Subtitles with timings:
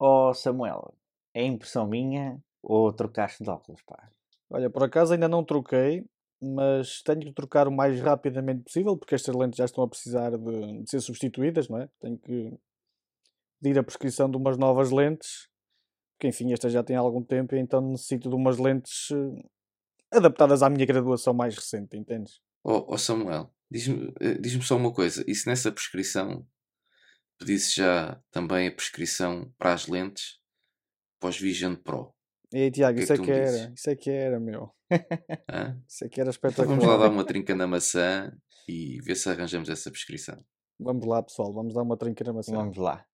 [0.00, 0.94] Ó Samuel,
[1.34, 4.10] é impressão minha ou trocaste de óculos, pá?
[4.48, 6.04] Olha, por acaso ainda não troquei,
[6.40, 10.30] mas tenho que trocar o mais rapidamente possível, porque estas lentes já estão a precisar
[10.30, 11.88] de, de ser substituídas, não é?
[12.00, 12.58] Tenho que
[13.60, 15.48] pedir a prescrição de umas novas lentes,
[16.16, 20.62] porque enfim, estas já têm algum tempo, e então necessito de umas lentes eh, adaptadas
[20.62, 22.40] à minha graduação mais recente, entendes?
[22.64, 25.22] Ó ó Samuel, diz-me eh, diz-me só uma coisa.
[25.26, 26.46] E se nessa prescrição
[27.40, 30.38] pedisse já também a prescrição para as lentes
[31.20, 32.14] para os Vision Pro?
[32.52, 33.72] E aí, Tiago, que é isso que é que era, dizes?
[33.74, 34.74] isso é que era, meu.
[35.48, 35.80] Hã?
[35.88, 37.10] Isso é que era Então vamos lá dar espetacular.
[37.10, 38.32] uma trinca na maçã
[38.68, 40.44] e ver se arranjamos essa prescrição.
[40.78, 42.52] Vamos lá, pessoal, vamos dar uma trinca na maçã.
[42.54, 43.06] Vamos lá.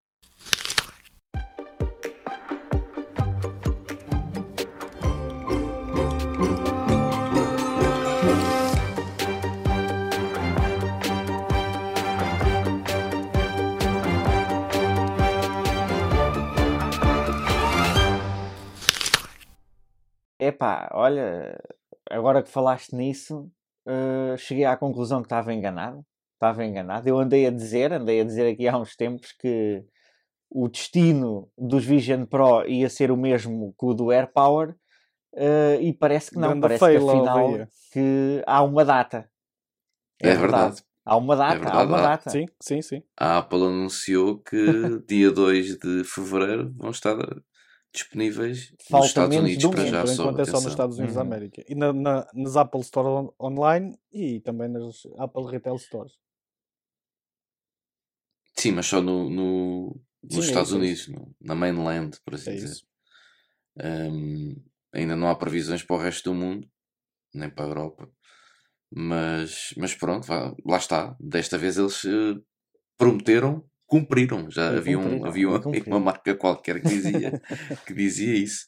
[20.47, 21.59] Epá, olha,
[22.09, 23.51] agora que falaste nisso,
[23.85, 26.05] eh, cheguei à conclusão que estava enganado.
[26.35, 27.09] Estava enganado.
[27.09, 29.83] Eu andei a dizer, andei a dizer aqui há uns tempos que
[30.49, 34.75] o destino dos Vision Pro ia ser o mesmo que o do AirPower
[35.35, 36.49] eh, e parece que não.
[36.49, 39.29] Grande Parece que afinal que há uma data.
[40.21, 40.81] É verdade.
[41.05, 42.01] Há uma data, há verdade, uma há.
[42.01, 42.29] data.
[42.29, 43.03] Sim, sim, sim.
[43.17, 44.57] A Apple anunciou que
[45.07, 47.17] dia 2 de fevereiro vão estar
[48.01, 50.23] disponíveis Falta nos Estados Unidos um para já só.
[50.23, 50.67] enquanto é só nos.
[50.67, 51.27] Estados Unidos da Uhum.
[51.27, 51.63] América.
[51.67, 56.13] E na, na- nas Apple Store on- online e também nas Apple Retail Stores.
[58.55, 62.17] Sim, mas só no, no- nos Sim, é Estados isso, é Unidos, no- na mainland,
[62.25, 62.81] por assim É dizer.
[63.79, 64.55] Hum,
[64.93, 66.67] ainda não há previsões para o resto do mundo,
[67.33, 68.09] nem para a Europa.
[68.91, 71.15] Mas, mas pronto, vá, lá está.
[71.19, 72.35] Desta vez eles eh,
[72.97, 74.49] prometeram, cumpriram.
[74.51, 77.37] Já E havia, um, cumpriram, havia e uma, uma marca qualquer que dizia,
[77.85, 78.67] que dizia isso.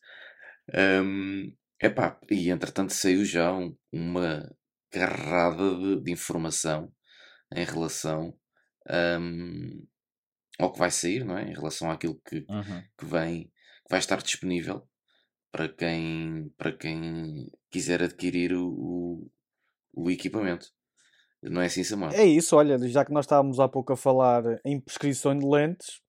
[1.03, 4.49] Hum, epá, e entretanto saiu já um- uma
[4.91, 6.91] carrada de, de informação
[7.55, 8.37] em relação
[9.19, 9.87] hum,
[10.59, 11.43] ao que vai sair, não é?
[11.49, 12.83] Em relação àquilo que, Uhum.
[12.97, 14.87] que vem, que vai estar disponível
[15.51, 19.31] para quem, para quem quiser adquirir o, o,
[19.93, 20.67] o equipamento.
[21.41, 22.11] Não é assim, Samuel?
[22.11, 26.01] É isso, olha, já que nós estávamos há pouco a falar em prescrição de lentes,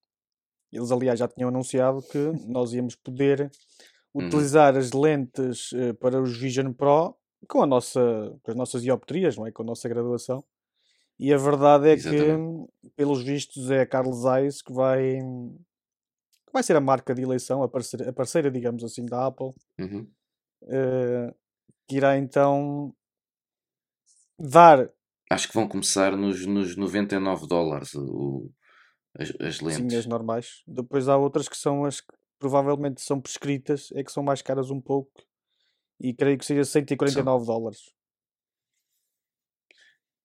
[0.72, 3.50] eles aliás já tinham anunciado que nós íamos poder
[4.12, 4.26] Uhum.
[4.26, 8.00] utilizar as lentes eh, para os Vision Pro com, a nossa,
[8.42, 9.52] com as nossas dioptrias, não é?
[9.52, 10.42] Com a nossa graduação.
[11.16, 12.68] E a verdade é Exatamente.
[12.82, 15.18] que, pelos vistos, é a Carlos Zeiss que vai,
[16.44, 19.50] que vai ser a marca de eleição, a parceira, a parceira digamos assim, da Apple,
[19.78, 20.10] Uhum.
[20.68, 21.32] eh,
[21.86, 22.92] que irá então
[24.38, 24.90] dar
[25.30, 28.50] Acho que vão começar nos, nos 99 dólares o,
[29.16, 29.98] as, as Sim, lentes.
[29.98, 30.62] as normais.
[30.66, 34.70] Depois há outras que são as que provavelmente são prescritas, é que são mais caras
[34.70, 35.12] um pouco.
[36.00, 37.92] E creio que seja 149 dólares.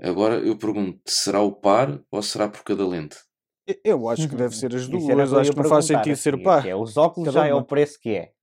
[0.02, 3.18] Agora eu pergunto, será o par ou será por cada lente?
[3.84, 5.34] Eu acho que deve ser as duas.
[5.34, 6.62] Acho que não faz sentido ser assim, par.
[6.62, 8.34] que é, os óculos Cada já é o preço que é.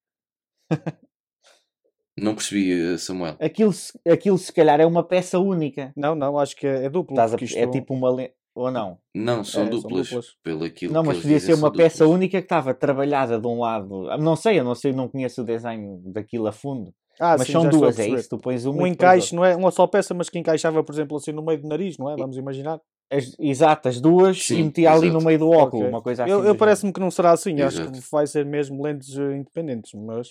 [2.22, 3.36] Não percebi, eh, Samuel.
[3.40, 5.92] Aquilo, se- aquilo se calhar é uma peça única.
[5.96, 7.14] Não, não, acho que é, é duplo.
[7.14, 8.34] Estás a- isto é tipo uma lente.
[8.54, 8.98] Ou não?
[9.14, 10.08] Não, são É, são duplas.
[10.08, 10.26] duplas.
[10.44, 12.14] Pelo aquilo Não, mas podia ser uma são peça duplas.
[12.16, 14.04] única que estava trabalhada de um lado.
[14.18, 16.92] Não sei, eu não sei, não conheço o design daquilo a fundo.
[17.18, 18.28] Ah, mas sim, são duas, é isso?
[18.28, 21.16] Tu pões uma Um encaixe, não é uma só peça, mas que encaixava, por exemplo,
[21.16, 22.16] assim no meio do nariz, não é?
[22.16, 22.78] Vamos imaginar.
[23.10, 25.18] As, exato, as duas Sim, e metia ali exato.
[25.18, 25.88] no meio do óculo, Ok.
[25.88, 26.32] uma coisa assim.
[26.32, 27.60] Eu, eu parece-me que não será assim.
[27.62, 27.92] Acho Exato.
[28.00, 30.28] que vai ser mesmo lentes eh, independentes, mas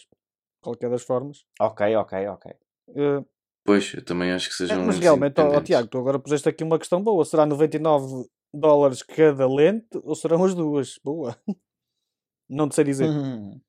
[0.61, 1.45] qualquer das formas.
[1.59, 2.51] Ok, ok, ok.
[2.95, 3.23] eh,
[3.63, 5.61] Pois, eu também acho que É, sejam mas lentes realmente, ó, ó.
[5.61, 7.23] Tiago, tu agora puseste aqui uma questão boa.
[7.25, 10.99] Será 99 dólares cada lente ou serão as duas?
[11.03, 11.37] Boa.
[12.49, 13.09] Não te sei dizer.
[13.09, 13.61] Hum.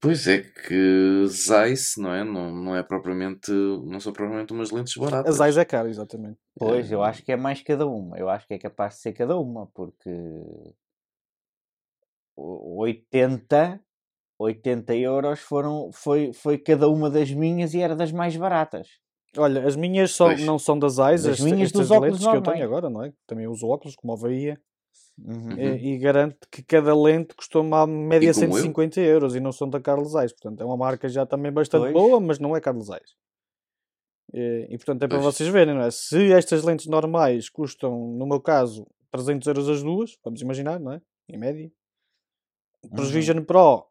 [0.00, 2.22] Pois é que Zeiss, não é?
[2.22, 5.36] Não, não é propriamente, não são propriamente umas lentes A baratas.
[5.36, 6.38] Zeiss é caro, exatamente.
[6.56, 8.16] Pois, eu Eh, acho que é mais cada uma.
[8.16, 10.08] Eu acho que é capaz de ser cada uma, porque
[12.36, 13.80] o- 80,
[14.38, 18.88] 80 euros foram, foi, foi cada uma das minhas e era das mais baratas.
[19.36, 20.40] Olha, as minhas só, Pois.
[20.44, 23.12] não são Das este- minhas estas dos óculos lentes que eu tenho agora, não é?
[23.26, 24.60] Também uso óculos, como a Bahia,
[25.20, 25.58] Uhum.
[25.58, 28.52] E, e garanto que cada lente custou-me à média E como eu?
[28.62, 30.32] 150 euros e não são da Carlos Zeiss.
[30.32, 31.92] Portanto, é uma marca já também bastante Pois.
[31.92, 33.16] boa, mas não é Carlos Zeiss.
[34.32, 35.34] E, e, portanto é para Pois.
[35.34, 35.90] vocês verem, não é?
[35.90, 40.92] Se estas lentes normais custam, no meu caso, 300 euros as duas, vamos imaginar, não
[40.92, 41.00] é?
[41.28, 41.68] Em média.
[42.88, 43.14] Para os Uhum.
[43.14, 43.87] Vision Pro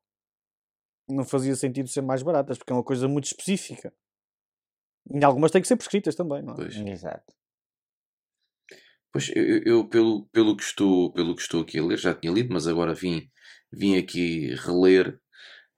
[1.08, 3.94] não fazia sentido ser mais baratas, porque é uma coisa muito específica.
[5.10, 6.58] E algumas têm que ser prescritas também, não é?
[6.58, 6.76] Pois.
[6.76, 7.34] Exato.
[9.12, 12.32] Pois, eu, eu, pelo, pelo, que estou, pelo que estou aqui a ler, já tinha
[12.32, 13.30] lido, mas agora vim,
[13.72, 15.20] vim aqui reler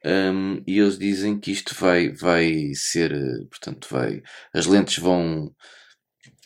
[0.05, 4.21] um, e eles dizem que isto vai, vai ser, eh, portanto, vai,
[4.53, 5.53] as lentes vão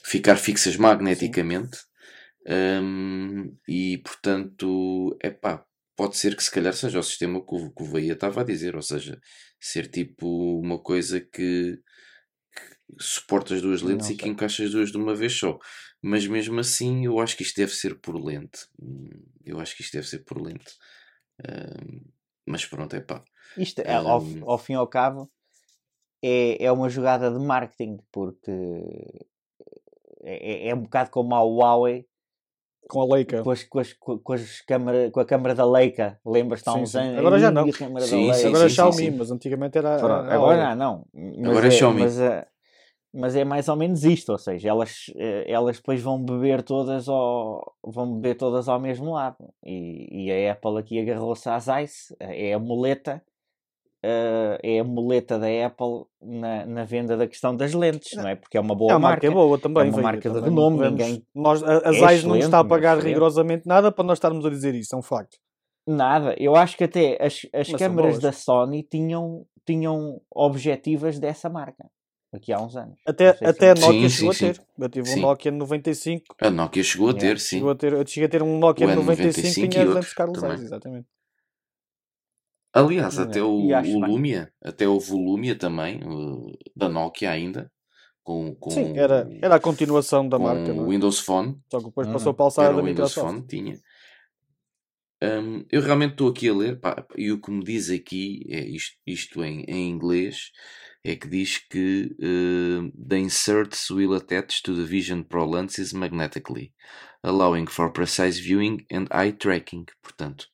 [0.03, 1.77] ficar fixas magneticamente
[2.47, 5.65] um, e, portanto, é pá,
[5.95, 8.43] pode ser que se calhar seja o sistema que o, que o Veia estava a
[8.43, 9.19] dizer, ou seja,
[9.59, 14.91] ser tipo uma coisa que, que suporta as duas lentes e que encaixa as duas
[14.91, 15.57] de uma vez só.
[16.01, 18.67] Mas mesmo assim, eu acho que isto deve ser por lente.
[18.81, 19.09] Hum,
[19.45, 20.73] eu acho que isto deve ser por lente.
[21.47, 22.01] Um,
[22.45, 23.23] mas pronto, é pá.
[23.57, 25.31] Isto, é, ao, ao fim e ao cabo,
[26.21, 28.51] é, é uma jogada de marketing, porque
[30.23, 32.05] é, é, é um bocado como a Huawei
[32.87, 33.41] com a Leica.
[33.43, 36.95] Com, as, com, as, com, as câmara, com a câmara da Leica, lembras-te há uns
[36.95, 37.19] anos?
[37.19, 37.71] Agora já não.
[37.71, 39.95] Sim, sim, agora é Xiaomi, mas antigamente era.
[39.95, 41.05] agora não.
[41.13, 42.01] Mas agora é, é Xiaomi.
[42.01, 42.47] Mas, eh,
[43.13, 47.07] mas é mais ou menos isto, ou seja, elas, eh, elas depois vão beber todas
[47.07, 49.37] ao, vão beber todas ao mesmo lado.
[49.63, 53.21] E, e a Apple aqui agarrou-se às ICE, é a muleta
[54.03, 58.35] uh, é a muleta da Apple na, na venda da questão das lentes, não é?
[58.35, 59.27] Porque é uma boa é uma marca.
[59.27, 59.87] É boa também.
[59.87, 61.23] É uma marca de renome, ninguém...
[61.33, 64.75] Nós, a, a é não está a pagar rigorosamente nada para nós estarmos a dizer
[64.75, 65.37] isso, é um facto.
[65.87, 71.85] Nada, eu acho que até as, as câmaras da Sony tinham, tinham objetivas dessa marca
[72.33, 72.97] aqui há uns anos.
[73.05, 74.55] Até, até a Nokia sim, chegou sim, a ter.
[74.55, 74.63] Sim.
[74.79, 76.35] Eu tive um Nokia 95.
[76.41, 77.57] A Nokia chegou a ter, sim.
[77.57, 80.61] Chegou a ter, eu cheguei a ter um Nokia 95 que tinha lentes Carlos Zeiss,
[80.63, 81.07] exatamente.
[82.73, 85.99] Aliás, até o, o Lumia, até o Volumia também,
[86.75, 87.71] da Nokia ainda,
[88.23, 90.73] com, com Sim, era, era a continuação da marca.
[90.73, 90.89] O é?
[90.89, 91.55] Windows Phone.
[91.69, 93.79] Só que depois passou para a alçada da Windows Phone, tinha.
[95.21, 98.65] Um, eu realmente estou aqui a ler, pá, e o que me diz aqui, é
[98.65, 100.51] isto, isto em, em inglês,
[101.03, 106.73] é que diz que uh, the inserts will attach to the Vision Pro lenses magnetically,
[107.21, 109.85] allowing for precise viewing and eye tracking.
[110.01, 110.47] Portanto,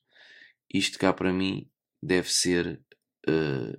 [0.72, 1.69] isto cá para mim
[2.02, 2.82] deve ser.
[3.28, 3.76] Uh,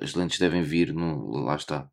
[0.00, 1.44] as lentes devem vir no.
[1.44, 1.90] Lá está.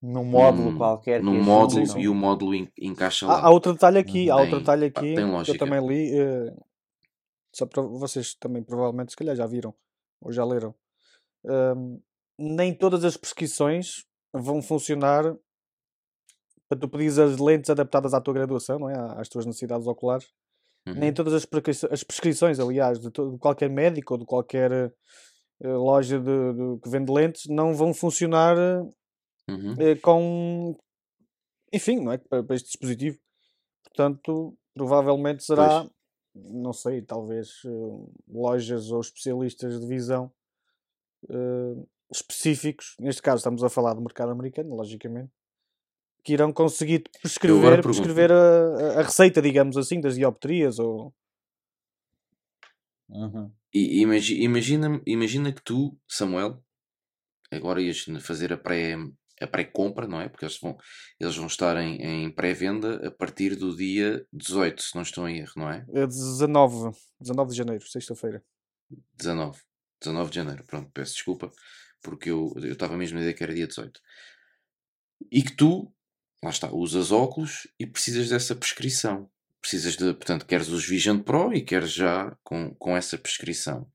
[0.00, 1.22] Num módulo qualquer.
[1.22, 3.34] Num módulo e o módulo encaixa lá.
[3.34, 6.12] Há, há outro detalhe aqui, há outro detalhe aqui que eu também li.
[6.20, 6.64] Uh,
[7.54, 9.74] só para vocês também provavelmente se calhar já viram
[10.20, 10.74] ou já leram.
[11.44, 12.02] Uh,
[12.38, 15.36] nem todas as prescrições vão funcionar
[16.68, 19.20] para tu pedires as lentes adaptadas à tua graduação, não é?
[19.20, 20.32] às tuas necessidades oculares.
[20.86, 20.94] Uhum.
[20.94, 24.92] Nem todas as, prescrições, as prescrições aliás, de, de, qualquer médico ou de qualquer
[25.62, 28.56] uh, loja de, de, que vende lentes não vão funcionar
[29.48, 29.72] uhum.
[29.74, 30.76] uh, com.
[31.72, 32.18] Enfim, não é?
[32.18, 33.18] Para, para, este dispositivo.
[33.84, 35.82] Portanto, provavelmente será.
[35.82, 35.92] Pois.
[36.34, 40.32] Não sei, talvez uh, lojas ou especialistas de visão
[42.12, 42.96] específicos.
[42.98, 45.30] Neste caso, estamos a falar do mercado americano, logicamente
[46.22, 51.12] que irão conseguir prescrever, prescrever a, a, receita, digamos assim, das dioptrias ou...
[53.08, 53.52] Uhum.
[53.74, 56.62] E, imagina, imagina que tu, Samuel,
[57.50, 58.96] agora ias fazer a pré
[59.40, 60.28] a pré-compra, não é?
[60.28, 60.76] Porque eles vão,
[61.18, 65.38] eles vão estar em, em pré-venda a partir do dia 18, se não estou em
[65.38, 65.84] erro, não é?
[65.94, 68.42] É 19, 19 de janeiro, sexta-feira.
[69.14, 69.60] 19,
[70.00, 71.50] 19 de janeiro, pronto, peço desculpa,
[72.02, 74.00] porque eu estava mesmo a ideia que era dia 18.
[75.30, 75.92] E que tu
[76.42, 79.30] lá está, usas óculos e precisas dessa prescrição.
[79.60, 83.86] Precisas de, portanto, queres os Vision Pro e queres já com, com essa prescrição.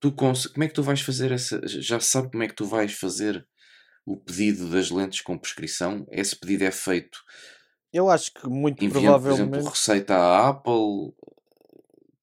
[0.00, 1.60] Tu como é que tu vais fazer essa.
[1.64, 3.46] Já sabe como é que tu vais fazer
[4.04, 6.04] o pedido das lentes com prescrição?
[6.10, 7.20] Esse pedido é feito.
[7.92, 9.50] Eu acho que muito enviando, provavelmente.
[9.50, 11.14] Por exemplo, receita à Apple.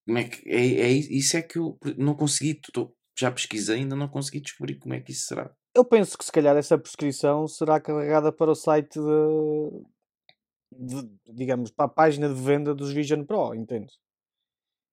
[0.05, 0.50] Como é que.
[0.50, 2.60] É, é, isso é que eu não consegui.
[2.74, 5.50] Tô, já pesquisei, ainda não consegui descobrir como é que isso será.
[5.79, 9.00] Eu penso que se calhar essa prescrição será carregada para o site
[10.69, 13.93] de, de digamos, para a página de venda dos Vision Pro, entende?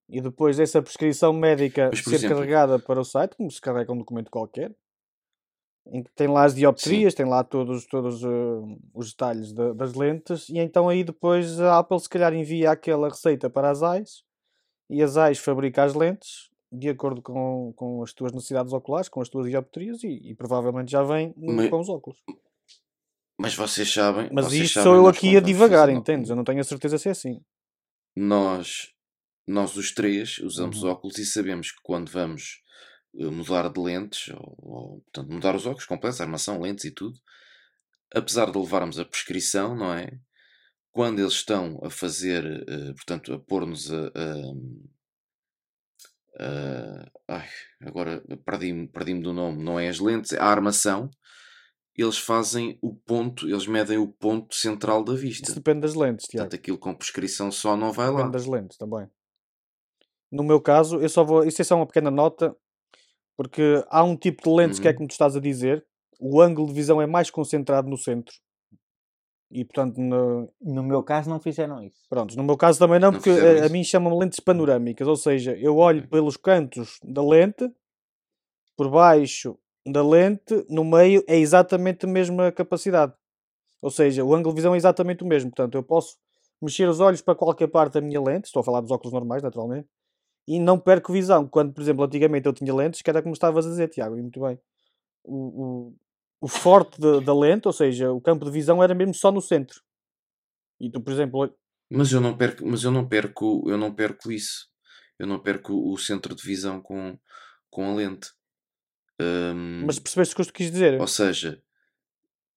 [0.07, 3.97] E depois dessa prescrição médica ser exemplo, carregada para o site, como se carrega um
[3.97, 4.73] documento qualquer,
[5.87, 7.17] em que tem lá as dioptrias, sim.
[7.17, 11.79] tem lá todos, todos uh, os detalhes de, das lentes, e então aí depois a
[11.79, 14.23] Apple se calhar envia aquela receita para as AIS,
[14.89, 19.21] e as AIS fabrica as lentes, de acordo com, com as tuas necessidades oculares, com
[19.21, 22.21] as tuas dioptrias e, e provavelmente já vem mas, com os óculos.
[23.37, 24.29] Mas vocês sabem.
[24.31, 26.29] Mas vocês isto sabem, sou eu aqui a divagar, entendes?
[26.29, 27.39] Eu não tenho a certeza se é assim.
[28.15, 28.93] Nós,
[29.47, 30.89] nós os três, usamos uhum.
[30.89, 32.61] óculos e sabemos que quando vamos
[33.19, 37.15] eh, mudar de lentes, ou, ou portanto, mudar os óculos completos, armação, lentes e tudo,
[38.13, 40.09] apesar de levarmos a prescrição, não é?
[40.91, 44.33] Quando eles estão a fazer, uh, portanto, a pôr-nos a, a
[46.39, 47.47] Uh, ai,
[47.81, 51.09] agora perdi-me perdi do nome, não é as lentes, é a armação.
[51.95, 55.45] eles fazem o ponto, eles medem o ponto central da vista.
[55.47, 56.45] Isso depende das lentes, Tiago.
[56.45, 58.17] Portanto, aquilo com prescrição só não vai lá.
[58.17, 59.07] Depende das lentes também.
[60.31, 61.43] No meu caso, eu só vou.
[61.43, 62.55] Isso é só uma pequena nota,
[63.35, 64.97] porque há um tipo de lentes que é Uhum.
[64.97, 65.83] como tu estás a dizer,
[66.19, 68.35] o ângulo de visão é mais concentrado no centro.
[69.49, 72.05] E portanto, no, No meu caso, não fizeram isso.
[72.09, 75.15] pronto, no meu caso também não, Não porque a, a mim chamam lentes panorâmicas, ou
[75.15, 77.69] seja, eu olho pelos cantos da lente,
[78.75, 83.13] por baixo da lente, no meio é exatamente a mesma capacidade.
[83.81, 85.49] Ou seja, o ângulo de visão é exatamente o mesmo.
[85.49, 86.17] Portanto, eu posso
[86.61, 89.41] mexer os olhos para qualquer parte da minha lente, estou a falar dos óculos normais,
[89.43, 89.87] naturalmente,
[90.47, 91.47] e não perco visão.
[91.47, 94.21] Quando, por exemplo, antigamente eu tinha lentes, que era como estavas a dizer, Tiago, e
[94.21, 94.59] muito bem.
[95.23, 95.95] O, o,
[96.41, 99.41] o forte da, da lente, ou seja, o campo de visão era mesmo só no
[99.41, 99.81] centro.
[100.79, 101.53] E tu, por exemplo,
[101.89, 104.67] Mas eu não perco, mas eu não perco, eu não perco isso.
[105.17, 107.17] Eu não perco o centro de visão com,
[107.69, 108.29] com a lente.
[109.19, 110.99] Hum, mas percebeste o que eu te quis dizer?
[110.99, 111.61] ou seja,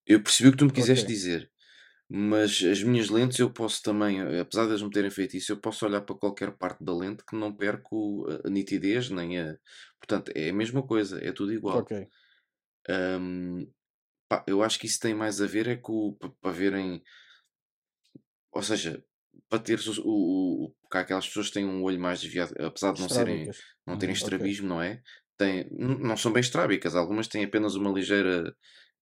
[0.07, 1.13] eu percebi o que tu me quiseste Ok.
[1.13, 1.51] dizer,
[2.09, 5.59] mas as minhas lentes eu posso também, apesar de eles me terem feito isso, eu
[5.61, 9.59] posso olhar para qualquer parte da lente que não perco a- nitidez, nem a.
[10.01, 11.79] Portanto, é a mesma coisa, é tudo igual.
[11.79, 11.93] Ok.
[12.91, 13.67] Hum,
[14.29, 17.03] pá, eu acho que isso tem mais a ver é com para, verem,
[18.53, 19.05] ou seja,
[19.49, 22.93] para teres o, o, o- há aquelas pessoas que têm um olho mais desviado, apesar
[22.93, 23.51] de não serem,
[23.87, 25.03] não terem Uhum, estrabismo, não é?
[25.37, 28.55] Têm, n- não são bem estrábicas, algumas têm apenas uma ligeira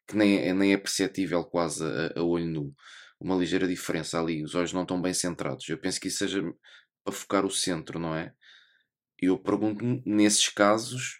[0.09, 2.75] que nem é, nem é perceptível quase a, a olho nu,
[3.21, 5.69] uma ligeira diferença ali, os olhos não estão bem centrados.
[5.69, 6.43] Eu penso que isso seja
[7.05, 8.35] para focar o centro, não é?
[9.21, 11.19] Eu pergunto-me, nesses casos,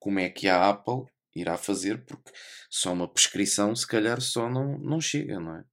[0.00, 2.30] como é que a Apple irá fazer, porque
[2.70, 5.64] só uma prescrição, se calhar, só não, não chega, não é?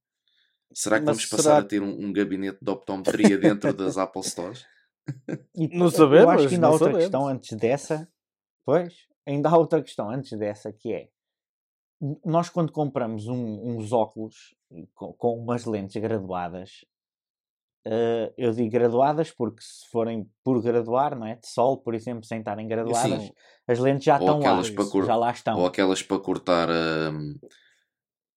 [0.74, 3.98] Será que Mas vamos passar será- a ter um, um gabinete de optometria dentro das
[3.98, 4.64] Apple Stores?
[5.56, 7.02] E Não eu sabemos, acho que ainda há outra sabemos.
[7.04, 8.08] questão antes dessa.
[8.64, 8.94] Pois,
[9.26, 11.08] ainda há outra questão antes dessa que é
[12.24, 14.54] nós quando compramos um- uns óculos
[14.94, 16.84] com, com umas lentes graduadas,
[17.84, 21.36] eh, eu digo graduadas porque se forem por graduar, não é?
[21.36, 23.32] De sol, por exemplo, sem estarem graduadas, Sim.
[23.66, 25.58] as lentes já estão lá, cor- já lá estão.
[25.58, 27.34] Ou aquelas para cortar hum,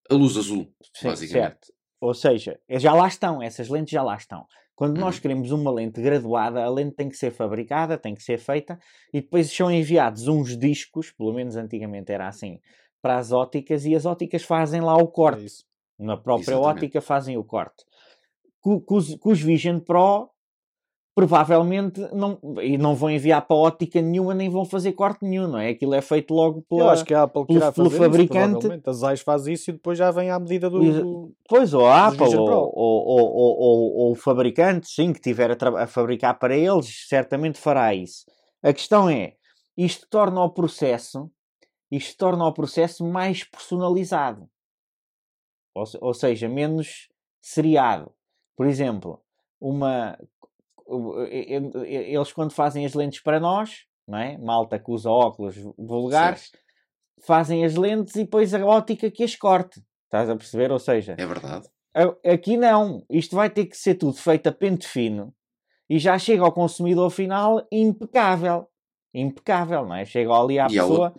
[0.10, 1.52] a luz azul, Sim, basicamente.
[1.52, 1.74] certo.
[2.02, 4.46] Ou seja, é- já lá estão, essas lentes já lá estão.
[4.76, 5.22] Quando nós Uhum.
[5.22, 8.78] queremos uma lente graduada, a lente tem que ser fabricada, tem que ser feita
[9.14, 12.60] e depois são enviados uns discos, pelo menos antigamente era assim,
[13.02, 15.46] para as óticas e as óticas fazem lá o É corte.
[15.46, 15.64] isso.
[15.98, 16.78] Na própria Exatamente.
[16.84, 17.86] ótica fazem o corte.
[18.66, 20.28] Com, os, Vision Pro,
[21.16, 25.60] provavelmente não, e não vão enviar para ótica nenhuma, nem vão fazer corte nenhum, não
[25.60, 25.70] é?
[25.70, 26.82] Aquilo é feito logo pela.
[26.82, 28.24] Eu acho que a Apple pelo- pelo fabricante.
[28.24, 28.90] isso, provavelmente.
[28.90, 31.32] A Zeiss faz isso e depois já vem à medida do...
[31.48, 35.84] Pois, ou a Apple, ou, ou, ou, ou, ou- o fabricante, sim, que tiver a,
[35.84, 38.26] a fabricar para eles, certamente fará isso.
[38.64, 39.36] A questão é,
[39.78, 41.30] isto torna o processo,
[41.92, 44.50] isto torna o processo mais personalizado.
[45.76, 48.12] Ou, ou seja, menos seriado.
[48.56, 49.22] Por exemplo,
[49.60, 50.18] uma,
[51.86, 54.38] eles quando fazem as lentes para nós, não é?
[54.38, 56.52] malta que usa óculos vulgares,
[57.26, 59.82] fazem as lentes e depois a ótica que as corte.
[60.06, 60.72] Estás a perceber?
[60.72, 61.68] Ou seja, É verdade.
[62.26, 63.06] Aqui não.
[63.10, 65.34] Isto vai ter que ser tudo feito a pente fino
[65.90, 68.68] e já chega ao consumidor final impecável.
[69.14, 70.06] Impecável, não é?
[70.06, 71.14] Chega ali à E pessoa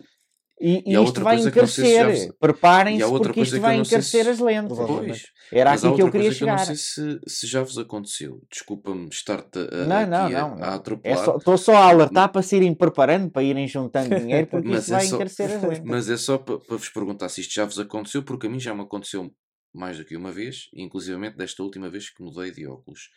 [0.59, 2.27] e, e e isto outra vai coisa que não sei se já encarecer.
[2.27, 4.77] vos- e Preparem-se porque isto vai encarecer se- as lentes.
[4.77, 5.23] Pois.
[5.51, 6.65] Era aqui que eu queria coisa que eu não chegar.
[6.65, 8.41] sei se, se já vos aconteceu.
[8.51, 10.53] Desculpa-me estar-te a, Não, aqui não, a, não.
[10.53, 10.63] a não.
[10.75, 11.19] atropelar.
[11.19, 14.67] É só- Estou só a alertar para se irem preparando, para irem juntando dinheiro, porque
[14.69, 15.81] isto é vai só- encarecer as lentes.
[15.85, 18.59] Mas é só para, para vos perguntar se isto já vos aconteceu, porque a mim
[18.59, 19.31] já me aconteceu
[19.73, 23.09] mais do que uma vez, inclusivamente desta última vez que mudei de óculos,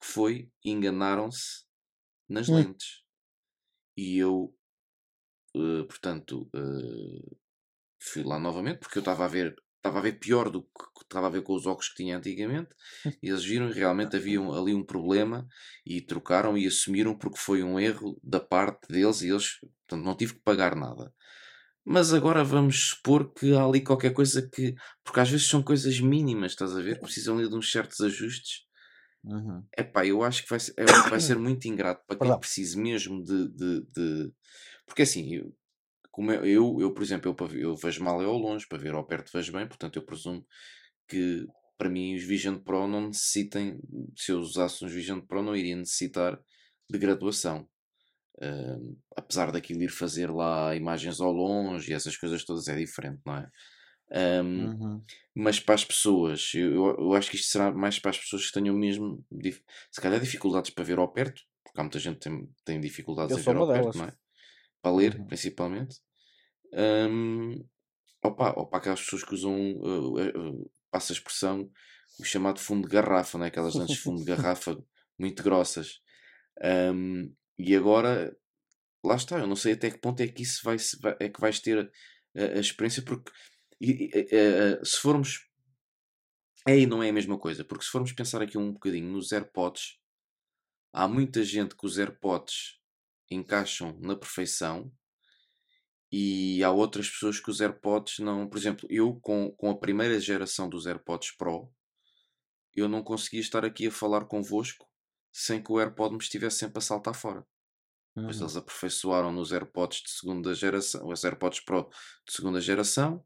[0.00, 1.62] que foi enganaram-se
[2.28, 2.56] nas Hum.
[2.56, 3.02] lentes.
[3.96, 4.52] E eu,
[5.56, 7.36] eh, portanto, eh,
[8.00, 11.26] fui lá novamente, porque eu estava a ver, estava a ver pior do que estava
[11.28, 12.70] a ver com os óculos que tinha antigamente,
[13.22, 15.46] e eles viram e realmente havia um- ali um problema
[15.86, 20.16] e trocaram e assumiram porque foi um erro da parte deles e eles, portanto, não
[20.16, 21.12] tive que pagar nada.
[21.84, 24.74] Mas agora vamos supor que há ali qualquer coisa que.
[25.04, 27.00] Porque às vezes são coisas mínimas, estás a ver?
[27.00, 28.66] Precisam ali de uns certos ajustes.
[29.24, 29.68] Uhum.
[29.76, 33.22] Epá, eu acho que vai ser, que vai ser muito ingrato para quem precise mesmo
[33.22, 33.48] de.
[33.48, 34.32] de, de-
[34.88, 35.54] Porque assim, eu,
[36.12, 38.94] como eu, eu, eu, por exemplo, eu, eu vejo mal eu ao longe, para ver
[38.94, 40.46] ao perto vejo bem, portanto eu presumo
[41.08, 41.46] que
[41.78, 43.80] para mim os Vision Pro não necessitem,
[44.16, 46.40] se eu usasse uns Vision Pro, não iria necessitar
[46.90, 47.68] de graduação.
[48.40, 53.20] Ahm, apesar daquilo ir fazer lá imagens ao longe e essas coisas todas é diferente,
[53.26, 53.48] não é?
[54.12, 55.08] Ahm, Uhum.
[55.34, 58.52] mas para as pessoas, eu, eu- acho que isto será mais para as pessoas que
[58.52, 59.24] tenham mesmo,
[59.92, 63.36] se calhar, dificuldades para ver ao perto, porque há muita gente que tem, tem dificuldades
[63.36, 63.98] Eu a ver ao perto, delas.
[63.98, 64.16] não é?
[64.82, 65.26] Para ler, Uhum.
[65.26, 65.96] principalmente.
[66.72, 67.64] Hum,
[68.22, 71.70] opa, opa, aquelas pessoas que usam, uh, uh, passa a expressão,
[72.18, 73.46] o chamado fundo de garrafa, né?
[73.46, 74.76] aquelas lentes de fundo de garrafa
[75.18, 76.00] muito grossas.
[76.62, 78.36] Um, e agora,
[79.04, 80.76] lá está, eu não sei até que ponto é que isso vai,
[81.20, 81.90] é que vais ter
[82.36, 83.30] a, a experiência, porque
[83.80, 85.46] e, e, se formos.
[86.66, 89.98] Aí não é a mesma coisa, porque se formos pensar aqui um bocadinho nos AirPods,
[90.92, 92.77] há muita gente que os AirPods
[93.30, 94.92] encaixam na perfeição
[96.10, 98.48] e há outras pessoas que os AirPods não.
[98.48, 101.70] Por exemplo, eu com, com a primeira geração dos AirPods Pro,
[102.74, 104.86] eu não conseguia estar aqui a falar convosco
[105.32, 107.44] sem que o AirPod me estivesse sempre a saltar fora.
[108.16, 108.24] Uhum.
[108.24, 111.88] Pois eles aperfeiçoaram nos AirPods de segunda geração, os AirPods Pro
[112.26, 113.24] de segunda geração,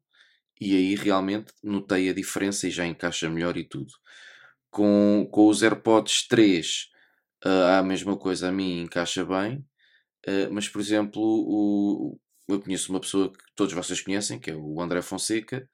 [0.60, 3.92] e aí realmente notei a diferença e já encaixa melhor e tudo.
[4.70, 6.88] Com, com os AirPods 3
[7.44, 9.64] uh, há a mesma coisa, a mim encaixa bem,
[10.28, 14.56] uh, mas por exemplo, o, eu conheço uma pessoa que todos vocês conhecem, que é
[14.56, 15.68] o André Fonseca,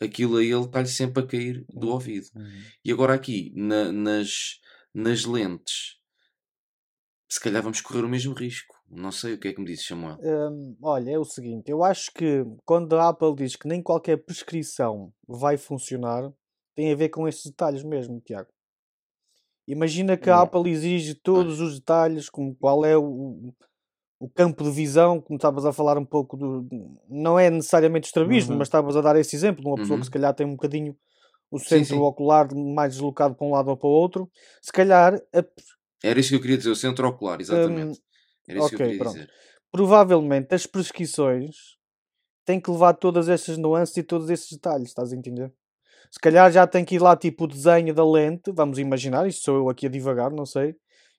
[0.00, 1.92] aquilo a ele está-lhe sempre a cair do uhum.
[1.92, 2.26] ouvido.
[2.34, 2.62] Uhum.
[2.84, 4.60] E agora aqui, na, nas,
[4.94, 5.98] nas lentes,
[7.28, 8.74] se calhar vamos correr o mesmo risco.
[8.88, 10.18] Não sei o que é que me disse, Samuel.
[10.20, 14.16] Hum, olha, é o seguinte: eu acho que quando a Apple diz que nem qualquer
[14.16, 16.32] prescrição vai funcionar,
[16.74, 18.50] tem a ver com estes detalhes mesmo, Tiago.
[19.68, 23.54] Imagina que a Apple exige todos os detalhes, como qual é o,
[24.20, 26.68] o campo de visão, como estavas a falar um pouco do.
[27.08, 28.58] Não é necessariamente estrabismo, uhum.
[28.58, 30.00] mas estavas a dar esse exemplo de uma pessoa uhum.
[30.00, 30.94] que se calhar tem um bocadinho
[31.50, 32.00] o centro sim, sim.
[32.00, 34.30] ocular mais deslocado para um lado ou para o outro.
[34.60, 35.14] Se calhar.
[35.34, 35.44] A...
[36.04, 37.98] Era isso que eu queria dizer, o centro ocular, exatamente.
[37.98, 38.02] Um,
[38.46, 39.14] era isso okay, que eu queria pronto.
[39.14, 39.30] dizer.
[39.72, 41.56] Provavelmente as prescrições
[42.44, 45.50] têm que levar todas estas nuances e todos esses detalhes, estás a entender?
[46.10, 49.44] Se calhar já tem que ir lá tipo o desenho da lente, vamos imaginar, isto
[49.44, 50.74] sou eu aqui a divagar, não sei,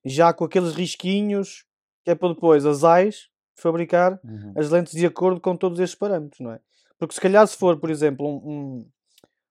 [0.06, 1.64] já com aqueles risquinhos,
[2.04, 4.54] que é para depois as AIS fabricar uhum.
[4.56, 6.60] as lentes de acordo com todos estes parâmetros, não é?
[6.98, 8.90] Porque se calhar se for, por exemplo, um, um,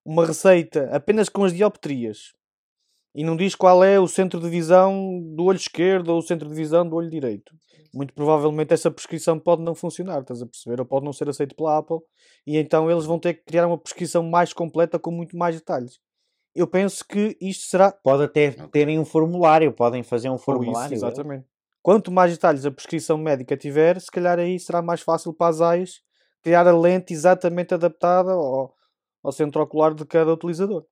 [0.05, 2.33] uma receita apenas com as dioptrias
[3.15, 6.49] e não diz qual é o centro de visão do olho esquerdo ou o centro
[6.49, 7.53] de visão do olho direito.
[7.93, 10.81] Muito provavelmente essa prescrição pode não funcionar, estás a perceber?
[10.81, 11.99] Ou pode não ser aceito pela Apple
[12.47, 15.99] e então eles vão ter que criar uma prescrição mais completa com muito mais detalhes.
[16.55, 17.93] Eu penso que isto será.
[17.93, 20.95] Pode até terem um formulário, podem fazer um formulário.
[20.95, 21.09] Isso, é?
[21.09, 21.47] exatamente.
[21.83, 25.61] Quanto mais detalhes a prescrição médica tiver, se calhar aí será mais fácil para as
[25.61, 26.03] AIS
[26.43, 28.75] criar a lente exatamente adaptada ao,
[29.23, 30.85] ao centro ocular de cada utilizador.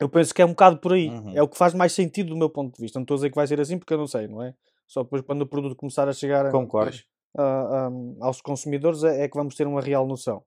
[0.00, 1.08] Eu penso que é um bocado por aí.
[1.08, 1.36] Uhum.
[1.36, 2.98] É o que faz mais sentido do meu ponto de vista.
[2.98, 4.54] Não estou a dizer que vai ser assim porque eu não sei, não é?
[4.86, 6.50] Só depois quando o produto começar a chegar a,
[7.36, 10.42] a, a, aos consumidores é, é, que vamos ter uma real noção.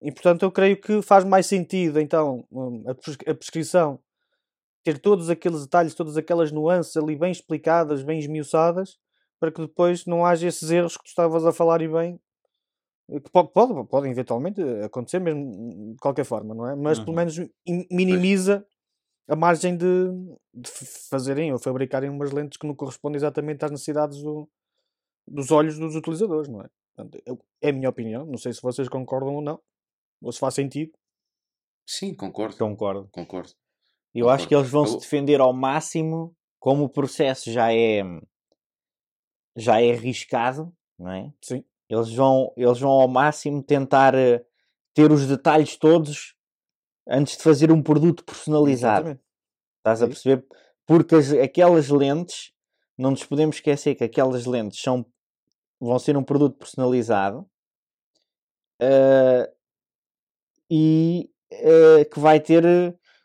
[0.00, 3.98] E portanto eu creio que faz mais sentido então hum, a prescrição
[4.84, 8.98] ter todos aqueles detalhes, todas aquelas nuances ali bem explicadas, bem esmiuçadas,
[9.40, 12.20] para que depois não haja esses erros que tu estavas a falar e bem,
[13.10, 16.76] que pode, pode, podem eventualmente acontecer mesmo de qualquer forma, não é?
[16.76, 17.04] Mas uhum.
[17.06, 17.36] pelo menos
[17.90, 18.66] minimiza
[19.26, 19.86] a margem de,
[20.52, 20.70] de,
[21.10, 24.48] fazerem ou fabricarem umas lentes que não correspondem exatamente às necessidades do,
[25.26, 26.68] dos olhos dos utilizadores, não é?
[26.94, 29.60] Portanto, eu, é a minha opinião, não sei se vocês concordam ou não,
[30.22, 30.92] ou se faz sentido.
[31.86, 32.56] Sim, concordo.
[32.56, 33.08] Concordo.
[33.10, 33.52] Concordo.
[34.14, 38.02] Eu acho que eles vão se defender ao máximo, como o processo já é
[39.56, 41.32] já é arriscado, não é?
[41.42, 41.64] Sim.
[41.88, 44.44] Eles vão, eles vão ao máximo tentar uh,
[44.94, 46.34] ter os detalhes todos
[47.08, 49.08] antes de fazer um produto personalizado.
[49.08, 49.24] Exatamente.
[49.78, 50.46] Estás a perceber?
[50.86, 52.52] Porque as, aquelas lentes,
[52.96, 55.04] não nos podemos esquecer que aquelas lentes são,
[55.80, 57.48] vão ser um produto personalizado
[58.80, 59.54] uh,
[60.70, 62.64] e uh, que vai ter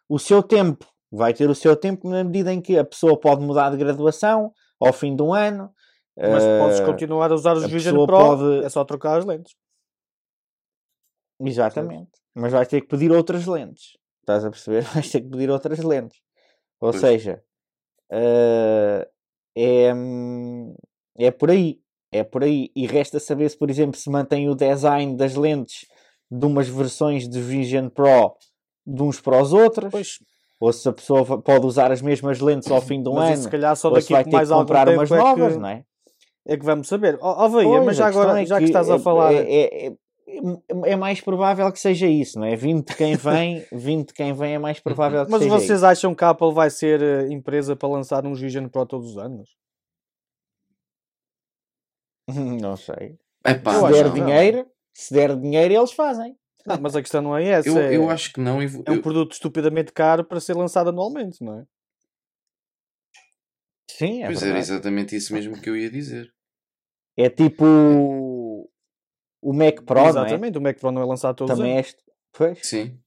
[0.10, 0.86] o seu tempo.
[1.12, 4.52] Vai ter o seu tempo na medida em que a pessoa pode mudar de graduação
[4.80, 5.72] ao fim de um ano.
[6.18, 8.66] Mas uh, podes continuar a usar os Vision Pro, pode...
[8.66, 9.56] é só trocar as lentes.
[11.40, 12.12] Exatamente.
[12.36, 13.98] Mas vais ter que pedir outras lentes.
[14.22, 14.84] Estás a perceber?
[14.94, 16.20] Vais ter que pedir outras lentes.
[16.80, 17.02] Ou pois.
[17.02, 17.42] seja,
[18.12, 19.10] uh,
[19.58, 19.92] é,
[21.18, 21.82] é por aí.
[22.12, 22.72] É por aí.
[22.76, 25.86] E resta saber se, por exemplo, se mantém o design das lentes
[26.30, 28.36] de umas versões de Vision Pro
[28.90, 29.92] de uns para os outros.
[29.92, 30.20] Pois.
[30.60, 33.44] Ou se a pessoa pode usar as mesmas lentes ao fim de um mas ano.
[33.44, 35.62] Se calhar só daqui a mais algum comprar umas novas, é que...
[35.62, 35.86] não é?
[36.46, 37.18] É que vamos saber.
[37.22, 39.34] Ó, oh, oh, mas já agora, é já que, que estás a falar.
[39.34, 39.94] É, é, é,
[40.86, 42.56] é, mais provável que seja isso, não é?
[42.56, 45.64] Vindo de quem vem, vindo de quem vem é mais provável que mas seja Mas
[45.64, 45.86] vocês isso.
[45.86, 49.18] acham que a Apple vai ser eh, empresa para lançar um Vision Pro todos os
[49.18, 49.50] anos?
[52.62, 53.18] Não sei.
[53.46, 54.66] Epá, se der não, dinheiro, não.
[54.94, 56.36] se der dinheiro, eles fazem.
[56.66, 57.70] Não, mas a questão não é essa.
[57.70, 58.62] Eu, é, eu acho que não.
[58.62, 61.66] Eu, é um produto estupidamente caro para ser lançado anualmente, não é?
[63.90, 64.50] Sim, é Pois verdade.
[64.50, 66.32] era exatamente isso mesmo que eu ia dizer.
[67.18, 67.66] É tipo.
[69.42, 70.10] o Mac Pro, não é?
[70.10, 71.88] Exatamente, o Mac Pro não é lançado todos os Também anos.
[71.88, 72.04] é este.
[72.32, 72.60] Pois.
[72.66, 73.00] Sim.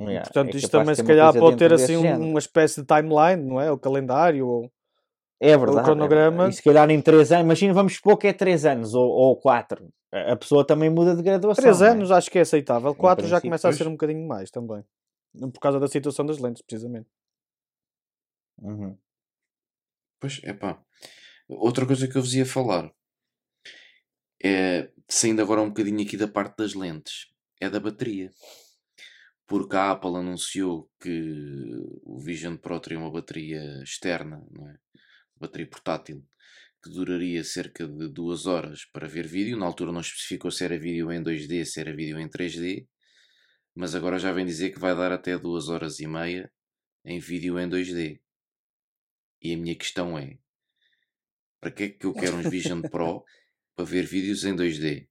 [0.00, 3.42] Yeah, Portanto, é isto também se calhar pode ter assim um- uma espécie de timeline,
[3.46, 3.70] não é?
[3.70, 4.46] O calendário.
[4.46, 4.72] Ou...
[5.40, 5.80] É verdade.
[5.80, 6.30] é cronograma.
[6.30, 6.54] verdade.
[6.54, 9.88] E se calhar em 3 anos, imagina, vamos supor que é 3 anos ou 4.
[10.12, 11.62] A pessoa também muda de graduação.
[11.62, 11.90] 3 não é?
[11.90, 12.94] anos acho que é aceitável.
[12.94, 14.84] 4 já começa a ser um bocadinho mais também.
[15.32, 17.08] Por causa da situação das lentes, precisamente.
[18.58, 18.96] Uhum.
[20.20, 20.78] Pois, é pá.
[21.48, 22.92] Outra coisa que eu vos ia falar
[24.42, 27.28] é, saindo agora um bocadinho aqui da parte das lentes,
[27.60, 28.30] é da bateria.
[29.46, 34.76] Porque a Apple anunciou que o Vision Pro teria uma bateria externa, não é?
[35.40, 36.24] Bateria portátil,
[36.82, 39.56] que duraria cerca de duas horas para ver vídeo.
[39.56, 42.86] Na altura não especificou se era vídeo em 2D, se era vídeo em 3D,
[43.74, 46.52] mas agora já vem dizer que vai dar até duas horas e meia
[47.04, 48.20] em vídeo em 2D.
[49.42, 50.38] E a minha questão é:
[51.60, 53.24] para que é que eu quero uns Vision Pro
[53.74, 55.08] para ver vídeos em 2D?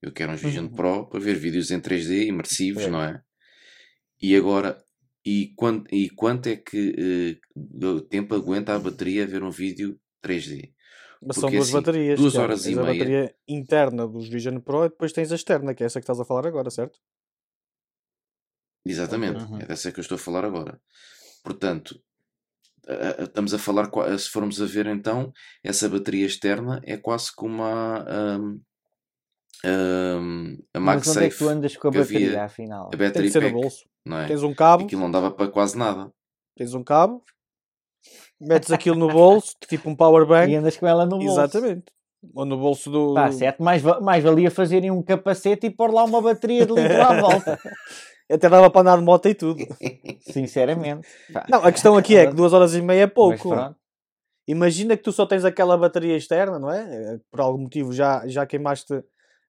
[0.00, 2.90] Eu quero uns Vision Pro para ver vídeos em 3D imersivos, É.
[2.90, 3.22] não é?
[4.20, 4.83] E agora,
[5.24, 9.98] e quanto, e quanto é que do tempo aguenta a bateria a ver um vídeo
[10.22, 10.72] 3D?
[11.26, 12.20] Mas são duas assim, baterias.
[12.20, 12.98] duas horas e tens a meia.
[12.98, 16.20] bateria interna dos Vision Pro e depois tens a externa, que é essa que estás
[16.20, 16.98] a falar agora, certo?
[18.86, 19.60] Exatamente, Uhum.
[19.60, 20.78] é dessa que eu estou a falar agora.
[21.42, 21.98] Portanto,
[22.86, 25.32] a- a- estamos a falar, se formos a ver então,
[25.62, 28.60] essa bateria externa é quase como a, ahm,
[29.64, 32.90] ahm, a Mas onde é que tu MagSafe, andas com a que havia- bateria, afinal?
[32.92, 33.84] a Tem que ser no pack, bolso.
[34.04, 34.26] Não é?
[34.26, 36.10] Tens um cabo, Aquilo não dava para quase nada.
[36.56, 37.22] tens um cabo,
[38.40, 40.50] metes aquilo no bolso, tipo um power bank.
[40.52, 41.40] E andas com ela no bolso.
[41.40, 41.84] Exatamente.
[42.34, 43.14] Ou no bolso do.
[43.32, 47.02] Certo, mais, va- mais valia fazerem um capacete e pôr lá uma bateria de litro
[47.02, 47.58] à volta.
[48.32, 49.62] Até dava para andar de moto e tudo.
[50.20, 51.06] Sinceramente.
[51.32, 53.50] Pá, Não, a questão aqui é que duas horas e meia é pouco.
[54.48, 56.80] Imagina que tu só tens aquela bateria externa, não é?
[57.14, 58.92] Eh, Por algum motivo já, já queimaste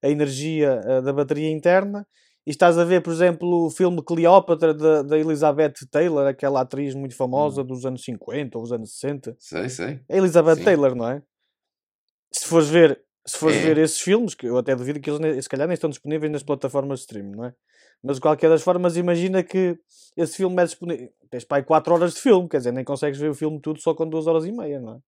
[0.03, 2.05] a energia eh, da bateria interna
[2.45, 6.93] e estás a ver, por exemplo, o filme Cleópatra da, da Elizabeth Taylor, aquela atriz
[6.93, 7.65] muito famosa Hum.
[7.65, 9.35] dos anos 50 ou dos anos 60.
[9.39, 9.99] Sei, sei.
[10.07, 10.63] É Elizabeth Sim.
[10.63, 11.21] Taylor, não é?
[12.31, 13.61] Se fores ver, se fores É.
[13.61, 16.43] ver esses filmes, que eu até duvido que eles se calhar nem estão disponíveis nas
[16.43, 17.53] plataformas de streaming, não é?
[18.03, 19.77] Mas de qualquer das formas, imagina que
[20.15, 21.09] esse filme é disponível.
[21.31, 23.79] Tens para aí 4 horas de filme, quer dizer, nem consegues ver o filme tudo
[23.79, 24.99] só com 2 horas e meia, não é?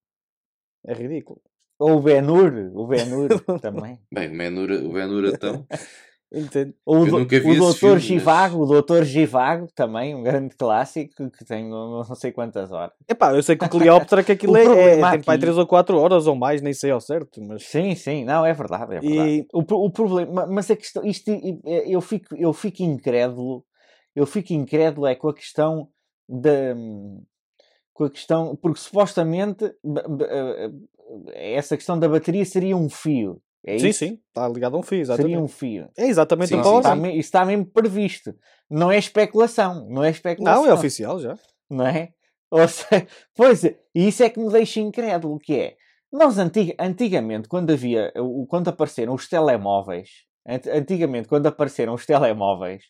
[0.88, 1.40] É ridículo.
[1.80, 3.30] Ou o Ben-Hur, o Ben-Hur
[3.62, 4.00] também.
[4.12, 5.68] Bem, o Menura, o Menura então,
[6.30, 6.76] Entende?
[6.86, 7.18] Ou o, do-
[7.52, 12.34] o Doutor Givago, o Doutor Givago também, um grande clássico que tem não não sei
[12.34, 12.92] quantas horas.
[13.08, 15.66] Epá, eu sei que o Cleópatra que aquilo O é, é tem aqui- 3 ou
[15.66, 19.00] 4 horas ou mais, nem sei ao certo, mas Sim, sim, não, é verdade, é
[19.00, 19.30] verdade.
[19.30, 21.32] E- O, o problema, mas a questão, isto,
[21.66, 23.64] eu fico, eu fico incrédulo,
[24.14, 25.88] eu fico incrédulo é com a questão
[26.28, 26.76] da,
[27.94, 30.72] com a questão, porque supostamente eh,
[31.34, 34.00] eh, essa questão da bateria seria um fio, é sim, isso?
[34.00, 35.32] sim, está ligado a um fio, exatamente.
[35.32, 35.90] Seria um fio.
[35.98, 38.34] É exatamente Sim, o sim, Está me- isso está mesmo previsto.
[38.70, 40.64] Não é especulação, não é especulação.
[40.64, 41.38] Não, é oficial já.
[41.70, 42.10] não é?
[42.50, 45.76] Ou seja, pois, e isso é que me deixa incrédulo, que é,
[46.12, 50.10] nós antig- antigamente, quando havia, o- quando apareceram os telemóveis,
[50.48, 52.84] ant- antigamente, quando apareceram os telemóveis,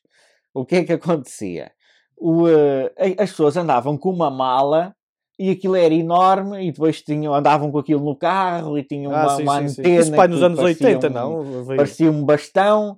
[0.54, 1.72] o que é que acontecia?
[2.16, 4.96] O, a- as pessoas andavam com uma mala
[5.40, 9.22] e aquilo era enorme e depois tinham, andavam com aquilo no carro e tinham Ah,
[9.24, 9.82] uma, sim, uma sim, sim.
[9.82, 11.66] antena Isso pai nos que anos parecia 80, um- não?
[11.66, 12.98] Parecia um bastão.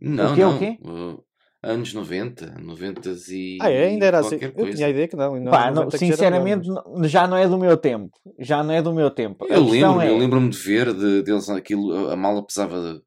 [0.00, 0.78] não, O quê, o não, quê?
[0.82, 1.24] uh,
[1.62, 3.86] anos 90, 90 e Ah, é?
[3.86, 4.38] Ainda era assim.
[4.38, 4.76] qualquer Eu coisa.
[4.76, 5.44] tinha a ideia que não.
[5.50, 8.10] Pá, não, 90 que já era melhor, sinceramente, não- já não é do meu tempo.
[8.38, 9.44] Já não é do meu tempo.
[9.46, 13.00] Eu questão lembro, é- eu lembro-me de ver de, deles aquilo, a mala pesava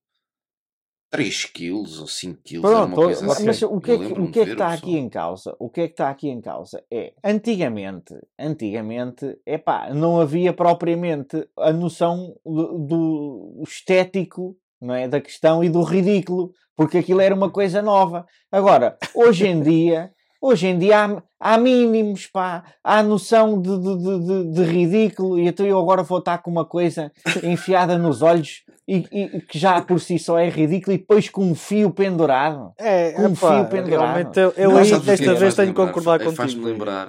[1.11, 3.45] 3 kg ou 5 kg, era uma Pronto, coisa assim.
[3.45, 5.55] mas o que, é que, o que é que está aqui em causa?
[5.59, 11.45] O que é que está aqui em causa é, antigamente, antigamente, epá, não havia propriamente
[11.57, 17.35] a noção do, do estético, não é, da questão e do ridículo, porque aquilo era
[17.35, 18.25] uma coisa nova.
[18.49, 23.97] Agora, hoje em dia, hoje em dia há, há mínimos, pá, há noção de, de,
[23.97, 27.11] de, de- de ridículo e então eu agora vou estar com uma coisa
[27.43, 31.43] enfiada nos olhos e, e que já por si só é ridículo e depois com
[31.45, 32.73] um fio pendurado.
[32.77, 34.13] É, com um epá, fio pendurado.
[34.15, 36.65] realmente eu, eu Não, aí é desta vez tenho que concordar É, Faz-me contigo.
[36.65, 37.07] lembrar.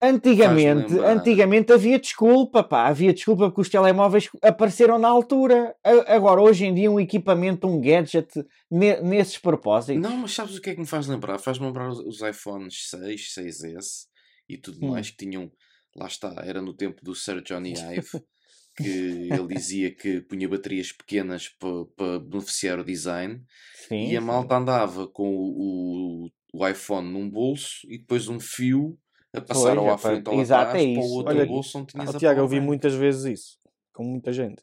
[0.00, 5.74] Antigamente, antigamente havia desculpa, pá, havia desculpa porque os telemóveis apareceram na altura.
[6.06, 8.28] Agora, hoje em dia, um equipamento, um gadget
[8.70, 10.00] ne- nesses propósitos.
[10.00, 11.38] Não, mas sabes o que é que me faz lembrar?
[11.38, 14.06] Faz-me lembrar os, iPhones 6, 6S
[14.48, 14.90] e tudo Hum.
[14.90, 15.50] mais que tinham.
[15.96, 18.22] Lá está, era no tempo do Sir Johnny Ive
[18.76, 23.42] que ele dizia que punha baterias pequenas para beneficiar o design
[23.88, 24.26] Sim, e a sim.
[24.26, 28.96] malta andava com o, o, o iPhone num bolso e depois um fio
[29.34, 31.14] a passar Pois, ou é à para- frente ou exato, atrás é para o isso.
[31.14, 32.66] outro Olha, bolso onde tinhas Ó, a Tiago, eu vi powerbank.
[32.66, 33.58] muitas vezes isso.
[33.92, 34.62] Com muita gente.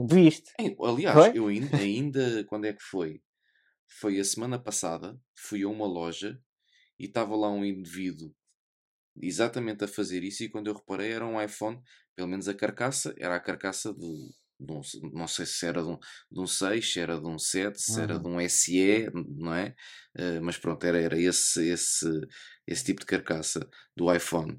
[0.00, 0.52] Viste?
[0.58, 1.36] Ei, Aliás, Foi?
[1.38, 3.20] eu ainda, ainda, quando é que foi?
[4.00, 6.40] Foi a semana passada, fui a uma loja
[6.98, 8.32] e estava lá um indivíduo
[9.20, 11.80] exatamente a fazer isso e quando eu reparei era um iPhone,
[12.14, 14.80] pelo menos a carcaça, era a carcaça de, de um,
[15.12, 15.98] não sei se era de um,
[16.30, 18.22] de um 6, se era de um 7, se era Uhum.
[18.22, 19.74] de um SE, não é?
[20.16, 22.06] Eh, mas pronto, era, era esse, esse,
[22.66, 24.56] esse tipo de carcaça do iPhone.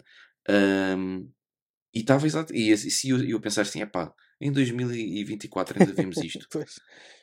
[0.47, 1.27] Ahm,
[1.93, 6.17] e estava exato, e, e se eu, eu pensar assim, epá, em 2024 ainda vimos
[6.23, 6.47] isto.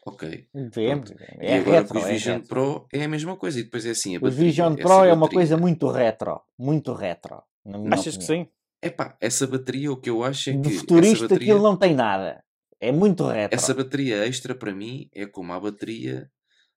[0.04, 0.48] Ok.
[0.74, 1.10] Vemos.
[1.38, 2.48] É e agora retro, com os é Vision retro.
[2.48, 3.58] Pro é a mesma coisa.
[3.60, 6.40] E depois é assim, a O bateria, Vision essa Pro é uma coisa muito retro.
[6.58, 7.42] Muito retro.
[7.90, 8.46] Achas que opinião.
[8.46, 8.50] sim?
[8.82, 11.94] Epá, essa bateria, o que eu acho é que essa futurista bateria, aquilo não tem
[11.94, 12.44] nada.
[12.80, 13.50] É muito retro.
[13.50, 16.30] essa bateria extra para mim é como a bateria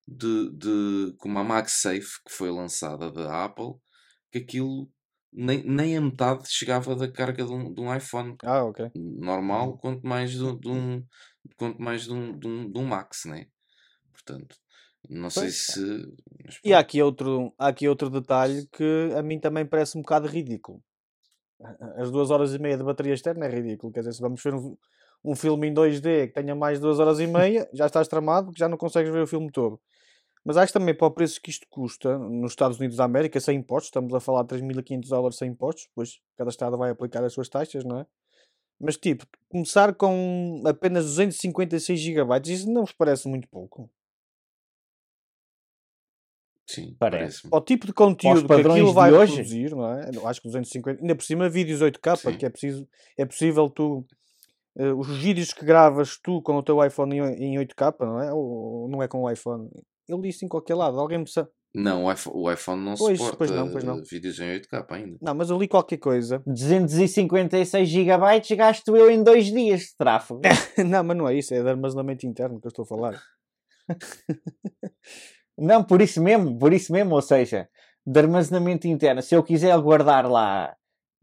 [0.08, 3.76] de, de como a MagSafe que foi lançada da Apple,
[4.32, 4.92] que aquilo
[5.34, 8.92] nem, nem a metade chegava da carga de um, de um iPhone Ah, ok.
[8.96, 11.06] normal, quanto mais de, um- de um
[11.58, 13.48] quanto mais de um, de um, de um Max, né?
[14.14, 14.58] Portanto,
[15.10, 15.54] não sei Pois.
[15.54, 16.08] se
[16.64, 20.28] E há aqui, outro, há aqui outro detalhe que a mim também parece um bocado
[20.28, 20.84] ridículo.
[21.98, 23.92] As duas horas e meia de bateria externa é ridículo.
[23.92, 24.78] Quer dizer, se vamos ver um,
[25.24, 28.52] um filme em 2D que tenha mais de duas horas e meia, já estás tramado,
[28.52, 29.80] que já não consegues ver o filme todo.
[30.46, 33.58] Mas acho também para o preço que isto custa nos Estados Unidos da América, sem
[33.58, 37.34] impostos, estamos a falar de 3.500 dólares sem impostos, pois cada estado vai aplicar as
[37.34, 38.06] suas taxas, não é?
[38.80, 43.90] Mas tipo, começar com apenas 256 GB, isso não vos parece muito pouco?
[46.66, 47.20] Sim, Parece.
[47.20, 47.50] parece-me.
[47.52, 49.34] ao tipo de conteúdo que aquilo vai hoje?
[49.34, 50.08] produzir, não é?
[50.26, 52.38] Acho que 250, ainda por cima vídeos 8K, Sim.
[52.38, 54.06] que é preciso, é possível tu
[54.78, 58.34] eh, os vídeos que gravas tu com o teu iPhone em, em 8K, não é?
[58.34, 59.70] Ou não é com o iPhone?
[60.08, 61.50] Eu li isso em qualquer lado, alguém me sabe.
[61.74, 64.02] Não, o iPhone, o iPhone não Pois, suporta pois não, pois não.
[64.04, 65.18] vídeos em 8K ainda.
[65.22, 66.42] Não, mas eu li qualquer coisa.
[66.48, 70.42] 256 GB gasto eu em dois dias de tráfego.
[70.84, 73.22] não, mas não é isso, é de armazenamento interno que eu estou a falar.
[75.58, 77.68] Não, por isso mesmo, por isso mesmo, ou seja,
[78.06, 79.22] de armazenamento interno.
[79.22, 80.74] Se eu quiser guardar lá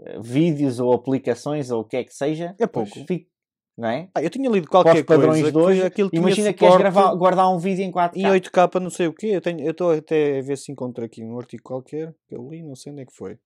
[0.00, 2.90] eh, vídeos ou aplicações ou o que é que seja, É pouco.
[3.06, 3.30] fico,
[3.76, 4.08] não é?
[4.14, 7.48] Ah, eu tinha lido qualquer padrões coisa hoje, que aquilo imagina que queres gravar, guardar
[7.50, 8.16] um vídeo em 4K.
[8.18, 9.26] em 8K não sei o quê.
[9.28, 12.48] Eu tenho- eu estou até a ver se encontro aqui um artigo qualquer que eu
[12.48, 13.38] li, não sei onde é que foi.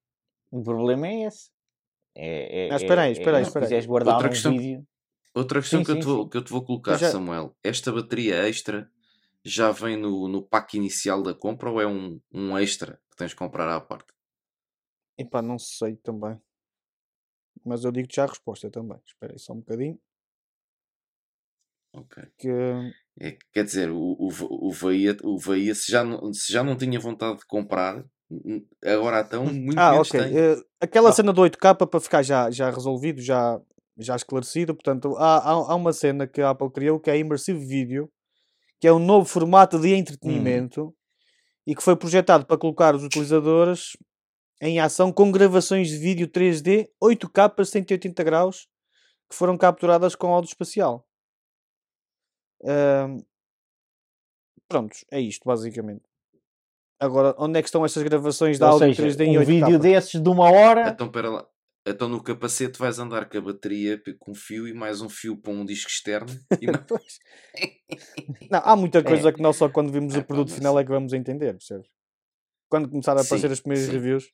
[0.50, 1.50] O problema é esse.
[2.14, 3.68] É, é, Ah, espera aí, é- espera aí, é, espera aí.
[3.68, 4.86] Se quiseres guardar Outra um questão- vídeo,
[5.32, 7.54] Outra questão Sim, que, eu sim, te vou, que eu te vou colocar, já- Samuel,
[7.62, 8.90] esta bateria extra
[9.44, 13.30] já vem no, no pack inicial da compra ou é um, um extra que tens
[13.30, 14.12] de comprar à parte?
[15.16, 16.36] Epá, não sei também.
[17.64, 18.98] Mas eu digo-te já a resposta também.
[19.06, 19.98] Espera aí só um bocadinho.
[21.92, 22.22] Ok.
[22.38, 22.48] Que...
[23.18, 24.28] É, que, quer dizer, o, o,
[24.68, 28.02] o, Bahia, o Bahia se, já não, se já não tinha vontade de comprar,
[28.84, 30.20] agora então muito Ah, menos ok.
[30.20, 30.38] tem.
[30.38, 31.12] Eh, aquela Ah.
[31.12, 33.60] cena do 8K para ficar já, já resolvido, já,
[33.98, 34.74] já esclarecido.
[34.74, 38.10] Portanto, há, há, há uma cena que a Apple criou que é a Immersive Video,
[38.80, 40.94] que é um novo formato de entretenimento
[41.66, 43.90] e que foi projetado para colocar os utilizadores
[44.62, 48.66] em ação com gravações de vídeo 3D 8K 180 graus
[49.28, 51.06] que foram capturadas com áudio espacial.
[54.68, 56.02] Prontos, é isto basicamente.
[56.98, 59.44] Agora, onde é que estão estas gravações áudio seja, 3D em um 8K?
[59.46, 61.46] vídeo desses de uma hora, Então, pera lá.
[61.86, 65.50] Então no capacete vais andar com a bateria com fio e mais um fio para
[65.50, 66.28] um disco externo.
[66.60, 66.66] E.
[66.86, 67.18] Pois.
[68.50, 69.02] Não, há muita É.
[69.02, 71.88] coisa que nós só quando vimos É, o produto final é que vamos entender, percebes?
[72.68, 73.92] Quando começar a aparecer Sim, as primeiras sim.
[73.92, 74.30] reviews.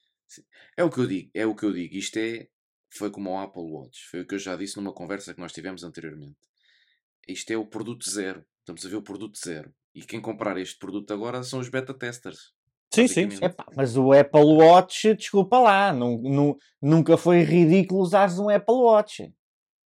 [0.76, 1.94] É o que eu digo, é o que eu digo.
[1.94, 2.48] Isto é,
[2.92, 4.08] foi como o Apple Watch.
[4.10, 6.36] Foi o que eu já disse numa conversa que nós tivemos anteriormente.
[7.26, 8.44] Isto é o produto zero.
[8.60, 9.72] Estamos a ver o produto zero.
[9.94, 12.52] E quem comprar este produto agora são os beta testers.
[12.94, 13.28] Sim, sim.
[13.42, 18.74] Epá, mas o Apple Watch, desculpa lá, nu- nu- nunca foi ridículo usares um Apple
[18.74, 19.32] Watch.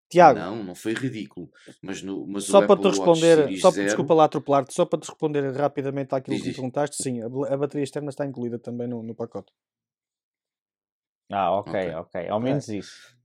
[0.10, 1.50] Tiago, Não, não foi ridículo.
[1.84, 5.00] Mas, no, mas só para Apple te responder, só, Zero, desculpa lá atropelar-te, só para
[5.00, 8.26] te responder rapidamente àquilo Diz, que me perguntaste, sim, a, ba- a bateria externa está
[8.26, 9.54] incluída também no, no pacote.
[11.32, 11.96] Ah, ok, Ok.
[11.96, 12.28] ok.
[12.30, 13.16] Ao menos isso.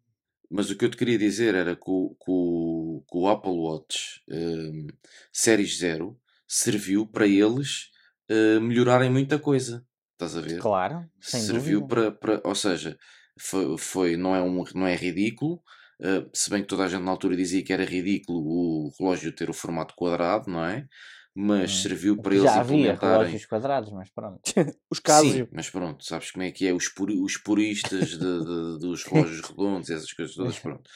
[0.50, 3.50] Mas o que eu te queria dizer era que o, que o, que o Apple
[3.52, 4.86] Watch hum,
[5.32, 7.90] Series Zero serviu para eles
[8.28, 9.84] eh, melhorarem muita coisa.
[10.12, 10.60] Estás a ver?
[10.60, 11.88] Claro, sem serviu dúvida.
[11.88, 12.40] para, para.
[12.44, 12.96] Ou seja,
[13.40, 15.62] foi, foi- não, é um, não é ridículo.
[16.00, 19.34] eh, se bem que toda a gente na altura dizia que era ridículo o relógio
[19.34, 20.86] ter o formato quadrado, não é?
[21.34, 21.82] Mas Hum.
[21.82, 22.94] serviu para eles Já havia implementarem.
[22.94, 24.42] relógios quadrados, mas pronto.
[24.90, 25.50] Os Sim, Casio.
[25.52, 26.72] mas pronto, sabes como é que é?
[26.72, 30.88] Os, puri- os puristas de- de- dos relógios redondos, essas coisas todas, pronto.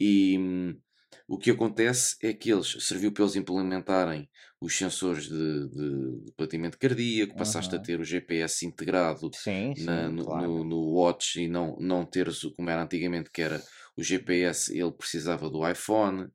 [0.00, 0.80] E hum,
[1.28, 4.28] o que acontece é que eles serviu para eles implementarem
[4.60, 7.80] os sensores de, de, batimento cardíaco, passaste a Aham.
[7.80, 10.54] ter o GPS integrado Sim, sim, na- no, claro.
[10.62, 13.64] no, no watch e não, não teres o- como era antigamente, que era
[13.96, 16.28] o GPS, ele precisava do iPhone.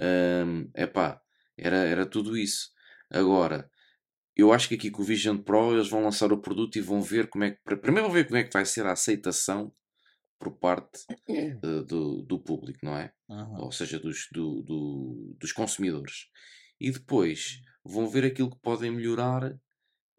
[0.00, 1.20] Um, epá,
[1.56, 2.70] era, era tudo isso.
[3.10, 3.70] Agora,
[4.36, 7.00] eu acho que aqui com o Vision Pro eles vão lançar o produto e vão
[7.00, 7.76] ver como é que.
[7.76, 9.72] Primeiro vão ver como é que vai ser a aceitação
[10.38, 13.12] por parte uh, do, do público, não é?
[13.28, 13.64] Uhum.
[13.64, 16.26] Ou seja, dos, do, do, dos consumidores.
[16.78, 19.56] E depois vão ver aquilo que podem melhorar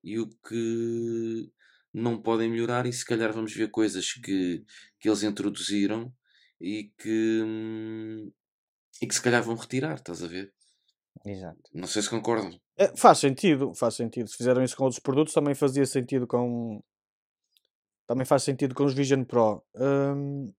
[0.03, 1.51] e o que
[1.93, 4.63] não podem melhorar, e se calhar vamos ver coisas que,
[4.99, 6.13] que eles introduziram
[6.61, 8.31] e que, hum,
[9.01, 10.53] e que se calhar vão retirar, estás a ver?
[11.25, 11.61] Exato.
[11.73, 12.59] Não sei se concordam.
[12.77, 14.29] É, faz sentido, faz sentido.
[14.29, 16.81] Se fizeram isso com outros produtos, também fazia sentido com.
[18.05, 19.63] Também faz sentido com os Vision Pro.
[19.75, 20.53] Hum,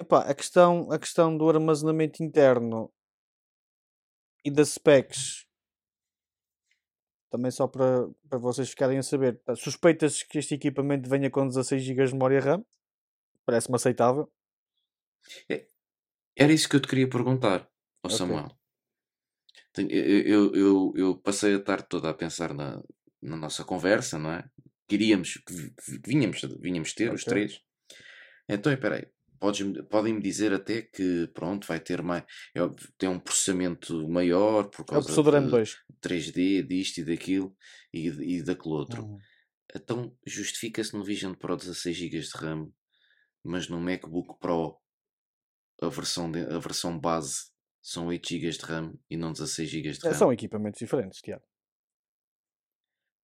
[0.00, 2.92] epá, a, questão, a questão do armazenamento interno
[4.44, 5.46] e das specs,
[7.30, 11.82] também só para, para vocês ficarem a saber, suspeitas que este equipamento venha com 16
[11.82, 12.64] GB de memória RAM?
[13.44, 14.30] Parece-me aceitável.
[16.36, 17.68] Era isso que eu te queria perguntar,
[18.06, 18.18] ao Ok.
[18.18, 18.58] Samuel.
[19.72, 22.82] Tenho- Eu, eu, eu, passei a tarde toda a pensar na,
[23.22, 24.48] na nossa conversa, não é?
[24.88, 27.30] Queríamos, que vi- que vinhamos, vinhamos ter, os Ok.
[27.32, 27.60] três.
[28.48, 29.06] Então, espera aí.
[29.90, 32.24] Podem-me dizer até que, pronto, vai ter mais.
[32.54, 32.60] é
[32.96, 35.76] tem um processamento maior por É causa M2.
[36.00, 37.54] 3D, disto e daquilo
[37.92, 39.02] e, e daquele outro.
[39.04, 39.18] Uhum.
[39.74, 42.70] Então, justifica-se no Vision Pro 16 GB de RAM,
[43.44, 44.78] mas no MacBook Pro
[45.82, 47.50] a versão, de- a versão base
[47.86, 50.18] são 8 GB de RAM e não 16 GB de É, RAM.
[50.18, 51.44] são equipamentos diferentes, Tiago.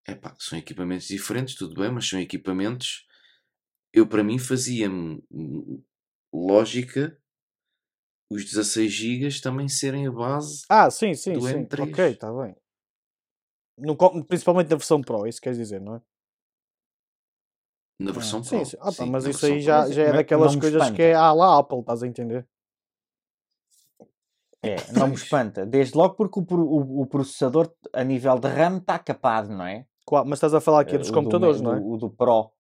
[0.07, 3.05] Epá, são equipamentos diferentes, tudo bem, mas são equipamentos.
[3.92, 5.20] Eu, para mim, fazia-me
[6.33, 7.18] lógica
[8.31, 10.62] os 16 GB também serem a base.
[10.68, 11.64] Ah, sim, sim, do sim.
[11.64, 11.81] M3.
[11.81, 12.55] Ok, está bem.
[13.79, 13.96] No
[14.27, 16.01] principalmente na versão Pro, isso queres dizer, não é?
[17.98, 18.64] Na versão Sim, Pro.
[18.64, 18.77] sim.
[18.81, 20.96] Ah, pá, sim, mas isso aí já, já é daquelas coisas espanta.
[20.96, 22.46] que é à lá Apple, estás a entender?
[24.62, 25.66] É, não me espanta.
[25.66, 29.85] Desde logo porque o, o, o processador a nível de RAM está capado, não é?
[30.07, 31.81] Qual- Mas estás a falar aqui Eh, dos o do computadores, Me- não é?
[31.81, 32.51] do- O do Pro.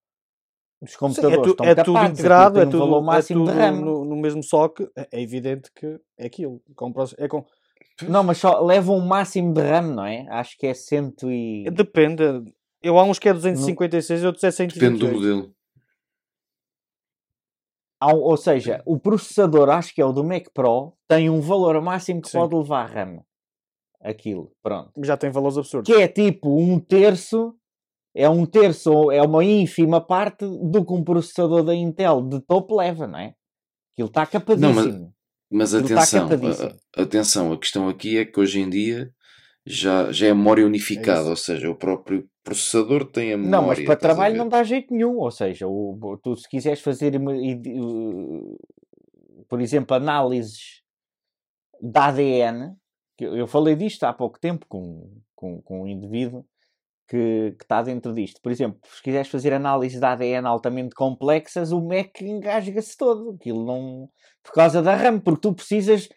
[0.80, 1.84] Os Sim, é, computadores tu- estão é capados.
[2.00, 3.72] tudo integrado, é um tudo, valor é máximo tudo de RAM.
[3.80, 4.88] no, no mesmo socket.
[4.96, 6.60] É é evidente que é aquilo.
[6.74, 7.44] Com, proce- é com,
[8.08, 10.26] Não, mas só leva um máximo de RAM, não é?
[10.28, 11.70] Acho que é cento e...
[11.70, 12.24] depende.
[12.82, 15.14] Eu há uns que é 256 e outros é Depende do 128.
[15.14, 15.54] modelo.
[18.08, 21.80] Um- Ou seja, o processador, acho que é o do Mac Pro, tem um valor
[21.82, 22.38] máximo que Sim.
[22.38, 23.20] pode levar RAM.
[24.00, 24.90] Aquilo, pronto.
[25.04, 25.92] Já tem valores absurdos.
[25.94, 27.54] Que é tipo um terço,
[28.14, 32.76] é um terço, é uma ínfima parte do que um processador da Intel de topo
[32.76, 33.34] leva, não é?
[33.94, 35.12] Aquilo está capadíssimo.
[35.50, 36.28] Mas Aquilo tá atenção,
[36.96, 39.12] a- atenção, a questão aqui é que hoje em dia
[39.66, 41.30] já, já é memória unificada, isso.
[41.30, 43.50] ou seja, o próprio processador tem a memória.
[43.50, 45.18] Não, mas para trabalho não dá jeito nenhum.
[45.18, 47.12] Ou seja, o, tu se quiseres fazer,
[49.48, 50.82] por exemplo, análises
[51.80, 52.76] de ADN,
[53.18, 56.44] eu falei disto há pouco tempo com, com, com um indivíduo
[57.08, 58.40] que, que está dentro disto.
[58.40, 63.36] Por exemplo, se quiseres fazer análises de ADN altamente complexas, o Mac engasga-se todo.
[63.38, 64.08] Aquilo não...
[64.42, 66.08] Por causa da RAM, porque tu precisas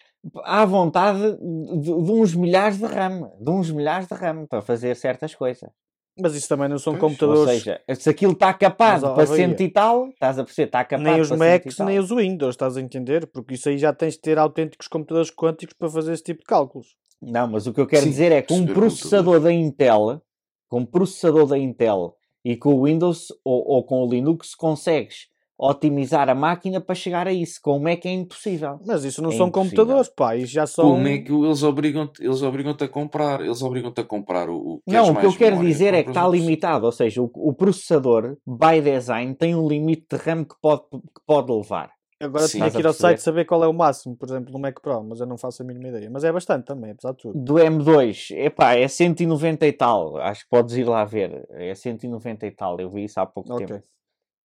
[0.44, 4.96] à vontade de, de uns milhares de RAM, de uns milhares de RAM para fazer
[4.96, 5.70] certas coisas.
[6.18, 7.64] Mas isso também não são Pois, Ou computadores.
[7.64, 11.10] seja, se aquilo está capado para Avaria, cento e tal, estás a perceber, está capado
[11.10, 13.28] nem os Macs, nem os Windows, estás a entender?
[13.28, 16.46] Porque isso aí já tens de ter autênticos computadores quânticos para fazer esse tipo de
[16.46, 16.96] cálculos.
[17.22, 20.22] Não, mas o que eu quero Sim, dizer é que um processador da Intel,
[20.70, 25.28] com um processador da Intel e com o Windows ou, ou com o Linux, consegues
[25.58, 27.60] otimizar a máquina para chegar a isso.
[27.62, 28.80] Com o Mac é impossível.
[28.86, 29.76] Mas isso não É são impossível.
[29.78, 30.86] computadores, pá, isso já são.
[30.92, 33.42] Como é que eles obrigam-te eles obrigam a comprar?
[33.42, 34.56] Eles obrigam-te a comprar o.
[34.76, 35.72] o Não, o que eu quero memória?
[35.72, 40.06] dizer é que está limitado, ou seja, o, o processador, by design, tem um limite
[40.12, 41.92] de RAM que pode, que pode levar.
[42.22, 42.60] Agora Sim.
[42.60, 45.04] tinha que ir ao site saber qual é o máximo, por exemplo, no Mac Pro,
[45.04, 46.10] mas eu não faço a mínima ideia.
[46.10, 47.38] Mas é bastante também, apesar de tudo.
[47.38, 50.16] do M2, epá, é 190 e tal.
[50.18, 51.46] Acho que podes ir lá ver.
[51.52, 52.80] É 190 e tal.
[52.80, 53.66] Eu vi isso há pouco Ok.
[53.68, 53.84] tempo.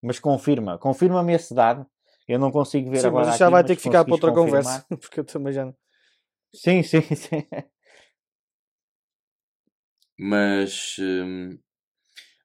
[0.02, 1.86] Mas confirma, confirma-me esse dado.
[2.26, 3.26] Eu não consigo ver Sim, agora.
[3.26, 4.64] mas já aqui, vai mas ter que ficar para outra confirmar.
[4.64, 5.74] conversa, porque eu também já não.
[6.54, 7.46] Sim, sim, sim.
[10.18, 10.96] Mas.
[10.98, 11.58] hum,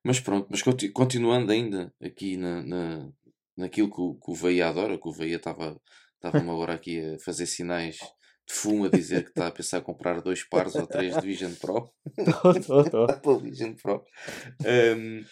[0.04, 3.10] mas pronto, mas conti- continuando ainda aqui na, na,
[3.58, 5.80] naquilo que o, que o Veia adora, que o Veia estava
[6.16, 7.98] estava-me agora aqui a fazer sinais
[8.48, 11.26] de fumo a dizer que está a pensar em comprar dois pares ou três de
[11.28, 11.92] Vision Pro.
[12.68, 13.06] Tô, tô.
[13.08, 14.04] Apple Vision Pro.
[14.64, 15.24] Hum,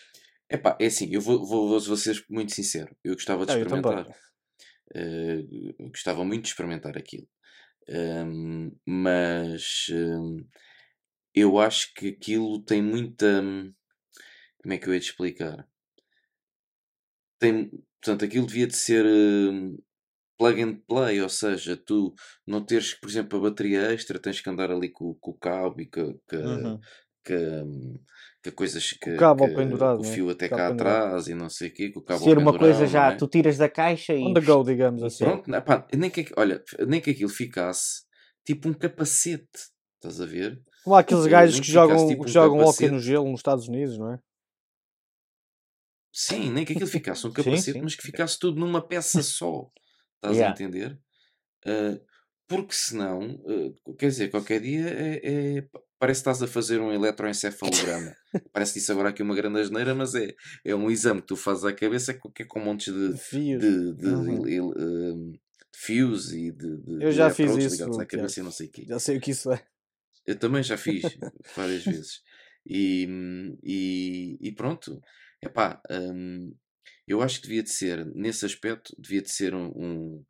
[0.53, 1.97] epá, é assim, eu vou, vou, vou,
[2.29, 2.95] muito sincero.
[3.03, 4.07] Eu gostava de Ah, experimentar.
[4.95, 7.27] Eu gostava muito de experimentar aquilo.
[7.89, 10.47] Hum, mas hum,
[11.33, 13.41] eu acho que aquilo tem muita.
[14.61, 15.67] Como é que eu ia te explicar?
[17.39, 19.77] Tem, portanto, aquilo devia de ser hum,
[20.37, 22.13] plug and play, ou seja, tu
[22.47, 25.81] não teres, por exemplo, a bateria extra, tens que andar ali com, com o cabo
[25.81, 26.79] e com, com, Uhum.
[27.25, 27.99] com,
[28.51, 30.13] com coisas que, O cabo que- pendurado, com o né?
[30.13, 31.05] fio até cá pendurado.
[31.07, 33.15] atrás e não sei o quê, com o cabo Ser uma coisa já, é?
[33.15, 34.21] tu tiras da caixa e.
[34.23, 35.23] On the go, digamos assim.
[35.25, 38.03] Pronto, né, pá, nem que, olha, nem que aquilo ficasse
[38.45, 39.47] tipo um capacete,
[39.95, 40.61] estás a ver?
[40.83, 43.29] Como há aqueles Eh, gajos que que jogam, tipo que um jogam hóquei no gelo
[43.29, 44.19] nos Estados Unidos, não é?
[46.11, 47.81] Sim, nem que aquilo ficasse um Sim, capacete, sim.
[47.81, 49.69] mas que ficasse tudo numa peça só.
[50.17, 50.47] Estás Yeah.
[50.47, 50.99] a entender?
[51.65, 51.99] Ah,
[52.55, 55.67] porque senão, ah, quer dizer, qualquer dia é, é-
[55.99, 58.13] parece que estás a fazer um eletroencefalograma.
[58.51, 60.33] parece isso agora aqui uma grande asneira, mas é,
[60.65, 63.63] é um exame que tu fazes à cabeça que é com montes de, De fios.
[63.63, 64.61] de, de, Uhum.
[64.61, 65.39] um, de
[65.75, 68.67] fios e de, de Eu de já fiz isso, ligados à cabeça e não sei
[68.67, 68.85] o quê.
[68.87, 69.63] Já sei o que isso é.
[70.25, 71.03] Eu também já fiz
[71.55, 72.21] várias vezes.
[72.65, 73.07] E,
[73.63, 75.01] e, e pronto.
[75.41, 76.53] Epá, hum,
[77.07, 79.67] eu acho que devia de ser, nesse aspecto, devia de ser um.
[79.75, 80.25] um-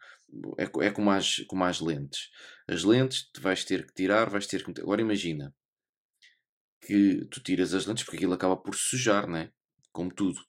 [0.58, 2.30] é, é como, as, como as lentes.
[2.68, 4.82] As lentes tu vais ter que tirar, vais ter que.
[4.82, 5.54] Agora imagina
[6.82, 9.52] que tu tiras as lentes porque aquilo acaba por sujar, né?
[9.92, 10.40] Como tudo.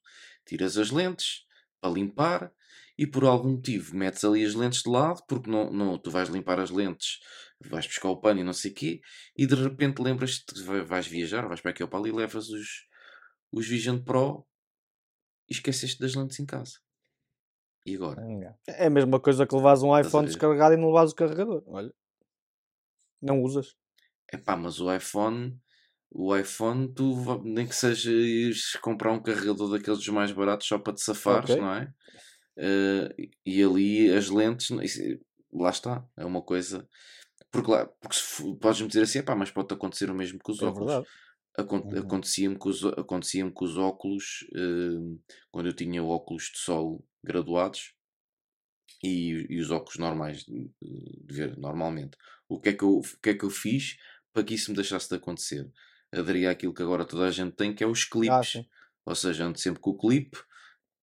[0.47, 1.45] Tiras as lentes
[1.81, 2.53] para limpar
[2.99, 6.29] e por algum motivo metes ali as lentes de lado porque não, não, tu vais
[6.29, 7.19] limpar as lentes,
[7.61, 9.01] vais buscar o pano e não sei o quê
[9.37, 12.13] e de repente lembras-te que vai- vais viajar, vais para aqui ou para ali e
[12.13, 12.69] levas os,
[13.53, 14.47] os Vision Pro
[15.49, 16.79] e esqueceste das lentes em casa.
[17.87, 18.23] E agora?
[18.67, 21.63] É a mesma coisa que levas um iPhone descarregado e não levas o carregador.
[21.67, 21.93] Olha.
[23.21, 23.77] Não usas.
[24.33, 25.59] Epá, mas o iPhone,
[26.11, 30.79] o iPhone, tu nem que seja ires comprar um carregador daqueles dos mais baratos só
[30.79, 31.61] para te safares, Ok.
[31.61, 31.93] não é?
[32.57, 34.71] Eh, e ali as lentes,
[35.53, 36.89] lá está, é uma coisa.
[37.51, 40.61] Porque, lá, porque se podes-me dizer assim, epá, mas pode acontecer o mesmo com os
[40.63, 40.93] É óculos.
[40.93, 41.09] verdade.
[41.83, 42.17] Uhum.
[42.17, 45.19] Acontecia-me com os, acontecia com os óculos, eh,
[45.51, 47.95] quando eu tinha óculos de sol graduados
[49.03, 52.17] e, e os óculos normais de, de ver normalmente.
[52.49, 53.97] O que, é que eu, o que é que eu fiz
[54.33, 55.71] para que isso me deixasse de acontecer?
[56.13, 58.49] Aderi àquilo que agora toda a gente tem, que é os Ah, clipes.
[58.51, 58.69] sim.
[59.07, 60.39] Ou seja, ando sempre com o clipe,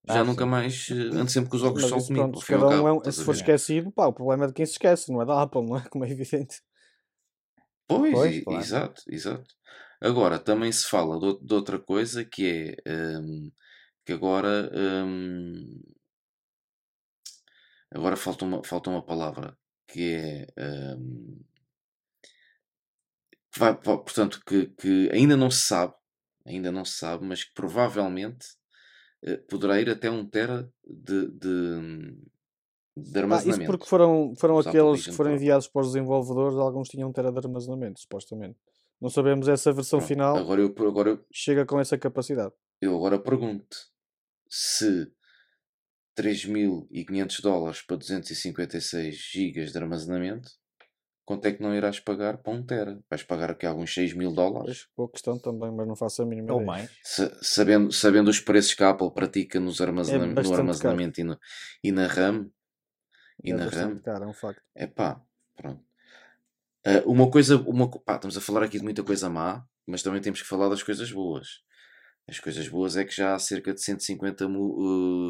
[0.08, 0.48] já Ah, nunca sim.
[0.48, 2.32] mais eh, ando sempre com os óculos Mas de sol isso, comigo.
[2.32, 4.66] pronto, cada um é um- estás se for esquecido, pá, o problema é de quem
[4.66, 5.84] se esquece, não é da Apple, não é?
[5.90, 6.62] Como é evidente.
[7.88, 8.62] Pois, Pois, e- claro.
[8.62, 9.54] exato, exato.
[10.02, 13.52] Agora, também se fala de, de outra coisa que é hum,
[14.06, 15.82] que agora hum,
[17.92, 20.48] agora falta uma, falta uma palavra que é
[20.96, 21.40] hum,
[23.52, 25.94] que vai- va- portanto que, que ainda não se sabe,
[26.46, 28.46] ainda não se sabe, mas que provavelmente
[29.24, 32.18] eh, poderá ir até um tera de, de,
[32.98, 33.64] de Ah, isso armazenamento.
[33.64, 37.38] porque foram, foram aqueles que foram enviados para os desenvolvedores, alguns tinham um tera de
[37.40, 38.58] armazenamento, supostamente.
[39.02, 42.54] Não sabemos essa versão Pronto, final, Agora eu, agora eu, chega com essa capacidade.
[42.80, 43.76] Eu agora pergunto
[44.48, 45.12] se
[46.16, 50.52] 3.500 dólares para 256 gigas de armazenamento,
[51.26, 53.02] quanto é que não irás pagar para 1 tera?
[53.10, 54.66] Vais pagar aqui alguns 6 mil dólares?
[54.84, 56.92] Pois, boa questão também, mas não faço a mínima Ou mais.
[57.04, 61.22] Sa- sabendo, sabendo os preços que a Apple pratica nos armazena- no É bastante armazenamento
[61.22, 61.40] e, no-
[61.84, 62.52] e na RAM,
[63.44, 64.62] e É na RAM, caro, é um facto.
[64.76, 65.22] é pá,
[65.56, 65.84] pronto.
[66.86, 70.22] Ah, uma coisa, uma, pá, estamos a falar aqui de muita coisa má, mas também
[70.22, 71.48] temos que falar das coisas boas.
[72.28, 74.76] As coisas boas é que já há cerca de 150 mu-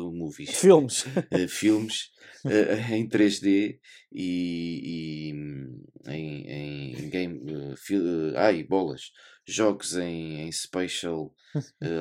[0.10, 1.06] uh, movies, Filmes.
[1.32, 2.10] eh, filmes
[2.46, 3.80] eh, em 3D
[4.12, 6.48] e, e, em,
[6.96, 7.42] em game.
[8.36, 9.12] ai, bolas!
[9.48, 11.34] Jogos em, em Spatial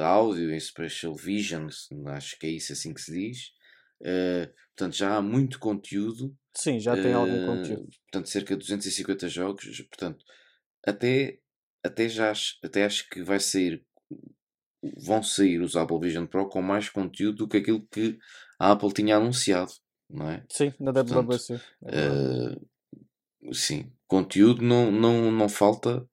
[0.05, 1.69] Audio, em Spatial Vision,
[2.09, 3.39] acho que é isso assim que se diz.
[4.77, 7.89] Portanto, já há muito conteúdo Sim, já tem algum eh, conteúdo.
[8.03, 9.81] Portanto, cerca de 250 jogos.
[9.83, 10.25] Portanto,
[10.87, 11.39] até,
[11.85, 13.85] até já acho, até acho que vai sair.
[15.05, 18.19] Vão sair os Apple Vision Pro com mais conteúdo do que aquilo que
[18.59, 19.73] a Apple tinha anunciado,
[20.09, 20.45] não é?
[20.49, 21.61] Sim, na WWDC.
[21.85, 22.61] É verdade.
[23.45, 26.07] Eh, sim, conteúdo não, não, não falta,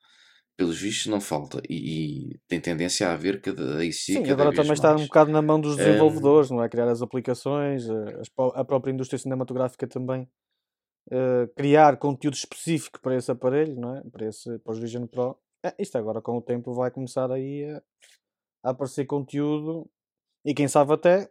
[0.57, 1.61] pelos vistos, não falta.
[1.69, 4.97] E, e tem tendência a haver cada, a existir Sim, cada agora também está um
[4.97, 5.07] mais.
[5.07, 6.69] bocado na mão dos Ehm, desenvolvedores, não é?
[6.69, 10.27] Criar as aplicações, eh, pró- a própria indústria cinematográfica também
[11.11, 14.01] eh, criar conteúdo específico para esse aparelho, não é?
[14.11, 15.37] Para, esse, para os Vision Pro.
[15.65, 17.81] Eh, isto agora com o tempo vai começar aí a,
[18.65, 19.89] a aparecer conteúdo
[20.45, 21.29] e quem sabe até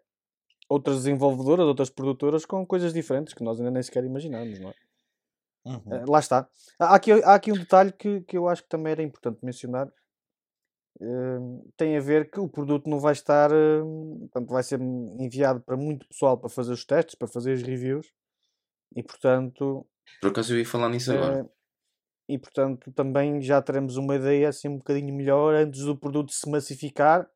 [0.69, 4.75] outras desenvolvedoras, outras produtoras com coisas diferentes que nós ainda nem sequer imaginamos, não é?
[5.67, 5.83] Uhum.
[5.91, 6.49] Eh, lá está.
[6.79, 9.89] Há aqui, há aqui um detalhe que, que eu acho que também era importante mencionar.
[11.01, 11.39] Eh,
[11.77, 13.51] tem a ver que o produto não vai estar.
[13.53, 13.81] eh,
[14.21, 18.07] portanto, vai ser enviado para muito pessoal para fazer os testes, para fazer os reviews.
[18.95, 19.87] E portanto,
[20.21, 21.41] Por acaso eu ia falar nisso agora.
[21.41, 21.57] eh,
[22.29, 26.49] e portanto também já teremos uma ideia assim um bocadinho melhor antes do produto se
[26.51, 27.29] massificar.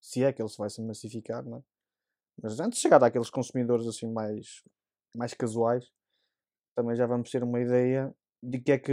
[0.00, 1.62] Se é que ele se vai se massificar, não é?
[2.42, 4.62] Mas antes de chegar àqueles consumidores assim mais,
[5.14, 5.84] mais casuais,
[6.78, 8.92] também já vamos ter uma ideia de que é que.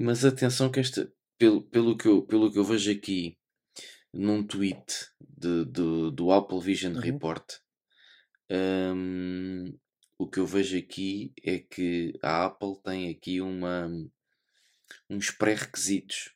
[0.00, 1.08] Mas atenção que esta,
[1.38, 3.38] pelo, pelo, que, eu, pelo que eu vejo aqui
[4.12, 4.84] num tweet
[5.20, 7.00] de, de- do Apple Vision Uhum.
[7.00, 7.44] Report,
[8.50, 9.78] hum,
[10.18, 13.88] o que eu vejo aqui é que a Apple tem aqui uma,
[15.08, 16.34] uns pré-requisitos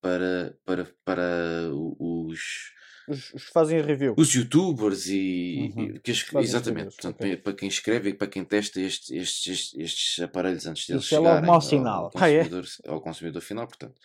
[0.00, 2.72] para, para, para os,
[3.10, 4.14] Os, os que fazem a review.
[4.16, 5.84] os youtubers e, Uhum.
[5.96, 7.36] e que Fazem exatamente portanto, ok.
[7.38, 11.18] para- quem escreve e para quem testa estes, estes, estes, aparelhos antes deles Isso é
[11.18, 12.10] logo chegarem mau ao sinal.
[12.14, 12.38] Ah, é?
[12.44, 14.00] consumidor, ao consumidor final portanto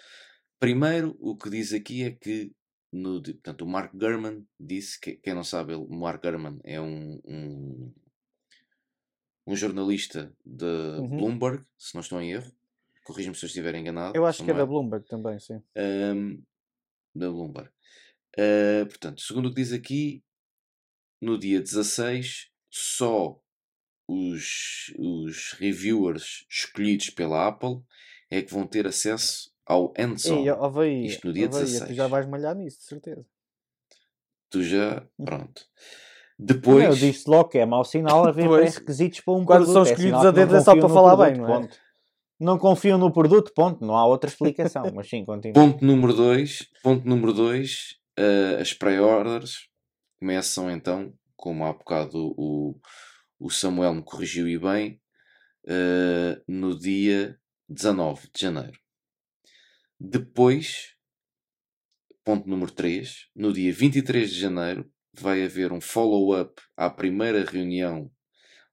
[0.59, 2.51] primeiro o que diz aqui é que
[2.91, 6.79] no, portanto, o Mark Gurman disse que quem não sabe ele- o Mark Gurman é
[6.79, 7.93] um, um,
[9.47, 11.17] um jornalista de Uhum.
[11.17, 12.51] Bloomberg se não estou em erro
[13.03, 15.61] corrige-me se eu estiver enganado Eu acho que é não da Bloomberg também, sim.
[15.75, 16.39] Ahm,
[17.13, 17.69] da Bloomberg.
[18.37, 20.23] Ah, portanto, segundo o que diz aqui,
[21.21, 23.39] no dia 16, só
[24.07, 27.79] os, os reviewers escolhidos pela Apple
[28.29, 29.93] é que vão ter acesso ao
[30.61, 31.95] Havaí, Isto no dia Havaí, tu 16.
[31.95, 33.25] já vais malhar nisso, de certeza.
[34.49, 35.63] Tu já, pronto.
[36.37, 39.73] Não, Depois, eu disse logo que é mau sinal haver pré-requisitos para um Quando produto.
[39.73, 41.61] são é escolhidos sinal a não dedo é só para falar produto, bem, não é?
[41.61, 41.77] ponto.
[42.37, 43.85] Não confiam no produto, ponto.
[43.85, 45.53] Não há outra explicação, mas sim, continua.
[45.53, 47.97] ponto número 2, ponto número 2,
[48.59, 49.67] as pré-orders
[50.19, 52.79] começam então, como há bocado o,
[53.39, 55.01] o Samuel me corrigiu e bem,
[55.67, 58.79] ah, no dia 19 de janeiro.
[59.99, 60.93] Depois,
[62.23, 68.11] ponto número 3, no dia 23 de janeiro, vai haver um follow-up à primeira reunião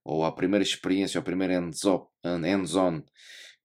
[0.03, 2.73] ou à primeira experiência, ao primeiro hands-on hands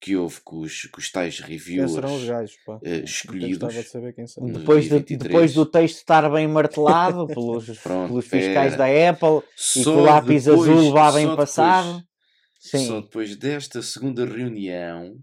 [0.01, 2.77] que houve com os, com os tais Quem reviewers serão os gajos, pá?
[2.77, 3.75] Até escolhidos.
[3.75, 5.19] de Depois, de- 23.
[5.19, 9.43] depois do texto estar bem martelado pelos, Pronto, pelos fiscais da Apple
[9.77, 12.03] e Só com o lápis depois- azul só bem depois- passado.
[12.61, 15.15] Só depois desta segunda reunião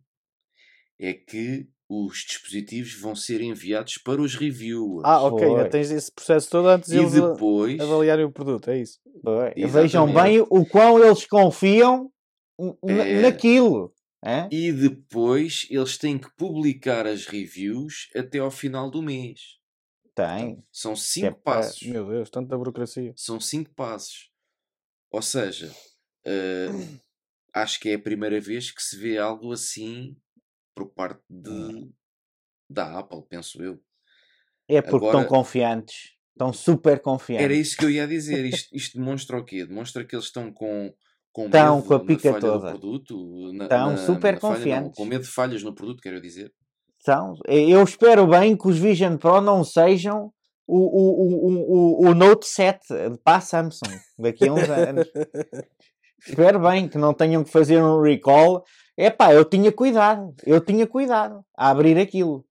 [0.99, 5.03] é que os dispositivos vão ser enviados para os reviewers.
[5.05, 8.69] Ah, ok, ainda tens esse processo todo antes de e eles depois, avaliarem o produto,
[8.71, 8.99] é isso.
[9.69, 12.09] vejam bem o quão eles confiam
[12.87, 13.21] É.
[13.21, 13.93] naquilo.
[14.25, 14.49] Hã?
[14.51, 19.59] e depois eles têm que publicar as reviews até ao final do mês.
[20.15, 20.63] Tem.
[20.71, 21.81] São cinco para- passos.
[21.83, 23.13] Meu Deus, tanta burocracia.
[23.17, 24.31] São cinco passos.
[25.11, 25.73] Ou seja,
[26.25, 26.67] eh,
[27.53, 30.15] acho que é a primeira vez que se vê algo assim
[30.73, 31.89] por parte de,
[32.69, 33.81] da Apple, penso eu.
[34.67, 36.15] É porque Agora- estão confiantes.
[36.31, 37.45] Estão super confiantes.
[37.45, 38.43] Era isso que eu ia dizer.
[38.53, 39.65] Isto, isto demonstra o quê?
[39.65, 40.93] Demonstra que eles estão com,
[41.35, 42.69] com Estão medo com a pica toda.
[42.69, 43.51] produto.
[43.51, 44.97] Na, Estão na- super na falha, não, confiantes.
[44.97, 46.49] com medo de falhas no produto, quero dizer.
[46.99, 47.33] São.
[47.45, 50.31] Eu espero bem que os Vision Pro não sejam
[50.65, 52.79] o, o, o, o, o Note 7
[53.21, 55.11] para a Samsung daqui a uns anos.
[56.25, 58.63] espero bem que não tenham que fazer um recall.
[58.97, 60.33] Epá, eu tinha cuidado.
[60.45, 62.45] Eu tinha cuidado a abrir aquilo.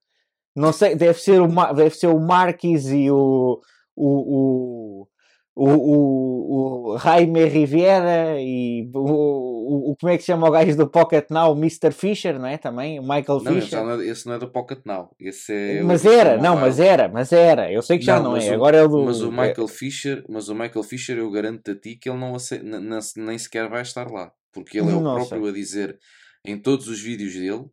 [0.55, 3.59] Não sei, deve ser o, deve ser o Marquis e o,
[3.97, 5.09] o, o,
[5.57, 10.77] o, o, o Jaime Riviera e o, o, como é que se chama o gajo
[10.77, 11.93] do Pocket Now, o Mr.
[11.93, 12.59] Fisher, não é?
[12.59, 13.83] Também, o Michael Não, Fisher.
[13.85, 15.15] não é, esse não é do Pocket Now.
[15.19, 17.71] Esse é Mas era, não, mas era, mas era.
[17.73, 18.49] Eu sei que já Não, é.
[18.51, 19.05] Agora é o do.
[19.05, 22.19] Mas o é- Michael Fisher, mas o Michael Fisher eu garanto a ti que ele
[22.19, 25.53] não ace- n- n- nem sequer vai estar lá, porque ele é o próprio a
[25.53, 25.99] dizer
[26.45, 27.65] em todos os vídeos dele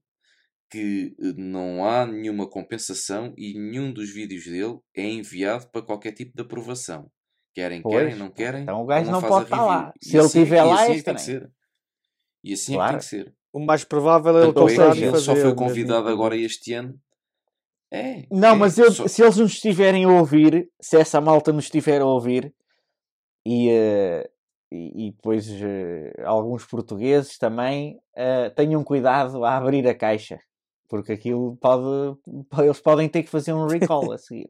[0.70, 6.14] que eh, não há nenhuma compensação e nenhum dos vídeos dele é enviado para qualquer
[6.14, 7.10] tipo de aprovação.
[7.54, 8.62] Querem, Pois, querem, não querem.
[8.64, 9.70] então o gajo não pode estar review.
[9.72, 9.94] lá.
[10.02, 11.52] E Se ele assim- estiver e lá, assim é que tem que ser.
[12.44, 12.92] E assim é que Claro.
[12.92, 13.36] tem que ser.
[13.54, 15.24] O mais provável é ele Tanto é que e ele fazer.
[15.26, 16.98] só foi mesmo convidado em agora este ano.
[17.92, 18.24] É.
[18.32, 21.66] Não, é, mas eu- só- se eles nos estiverem a ouvir, se essa malta nos
[21.66, 22.54] estiver a ouvir,
[23.46, 24.30] e, eh,
[24.72, 30.40] e, e depois eh, alguns portugueses também, eh, tenham cuidado a abrir a caixa.
[30.92, 32.20] Porque aquilo pode.
[32.62, 34.50] Eles podem ter que fazer um recall a seguir.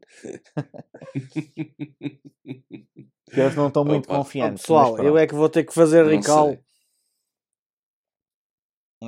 [3.24, 4.16] Porque eles não estão muito Opa.
[4.16, 4.62] Confiantes.
[4.62, 6.48] pessoal, eu é que vou ter que fazer Não recall.
[6.48, 6.64] sei.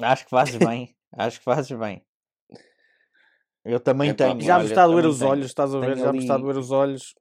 [0.00, 0.96] Acho que fazes bem.
[1.12, 2.06] Acho que fazes bem.
[3.64, 4.40] Eu também Epá, tenho.
[4.40, 5.30] Já me está a doer os tenho.
[5.32, 5.94] olhos, estás a ver?
[5.94, 7.14] Tenho Já me está a ali- doer os olhos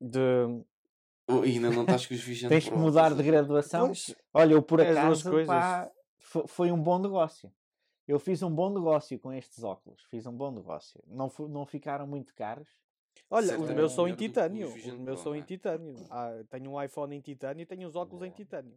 [0.00, 0.18] de.
[1.28, 3.86] Oh, e ainda não estás com os Vision Tens que mudar de graduação.
[3.86, 5.46] Pois, Olha, eu por É acaso coisas.
[5.46, 7.52] pá, fo- foi um bom negócio.
[8.10, 10.02] Eu fiz um bom negócio com estes óculos.
[10.06, 11.00] Fiz um bom negócio.
[11.06, 12.68] Não, não ficaram muito caros.
[13.30, 14.66] Olha, os meus são em titânio.
[14.66, 15.44] os meus são em é?
[15.44, 15.94] titânio.
[16.10, 18.76] Ah, tenho um iPhone em titânio e tenho os óculos em titânio.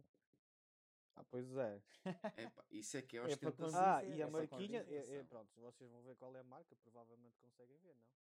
[1.16, 1.80] Ah, pois é.
[2.38, 3.66] Epá, isso é que é É ostentação.
[3.66, 4.86] convencer, Ah, é e a para marquinha.
[4.88, 8.23] é- é- pronto, vocês vão ver qual é a marca, provavelmente conseguem ver, não?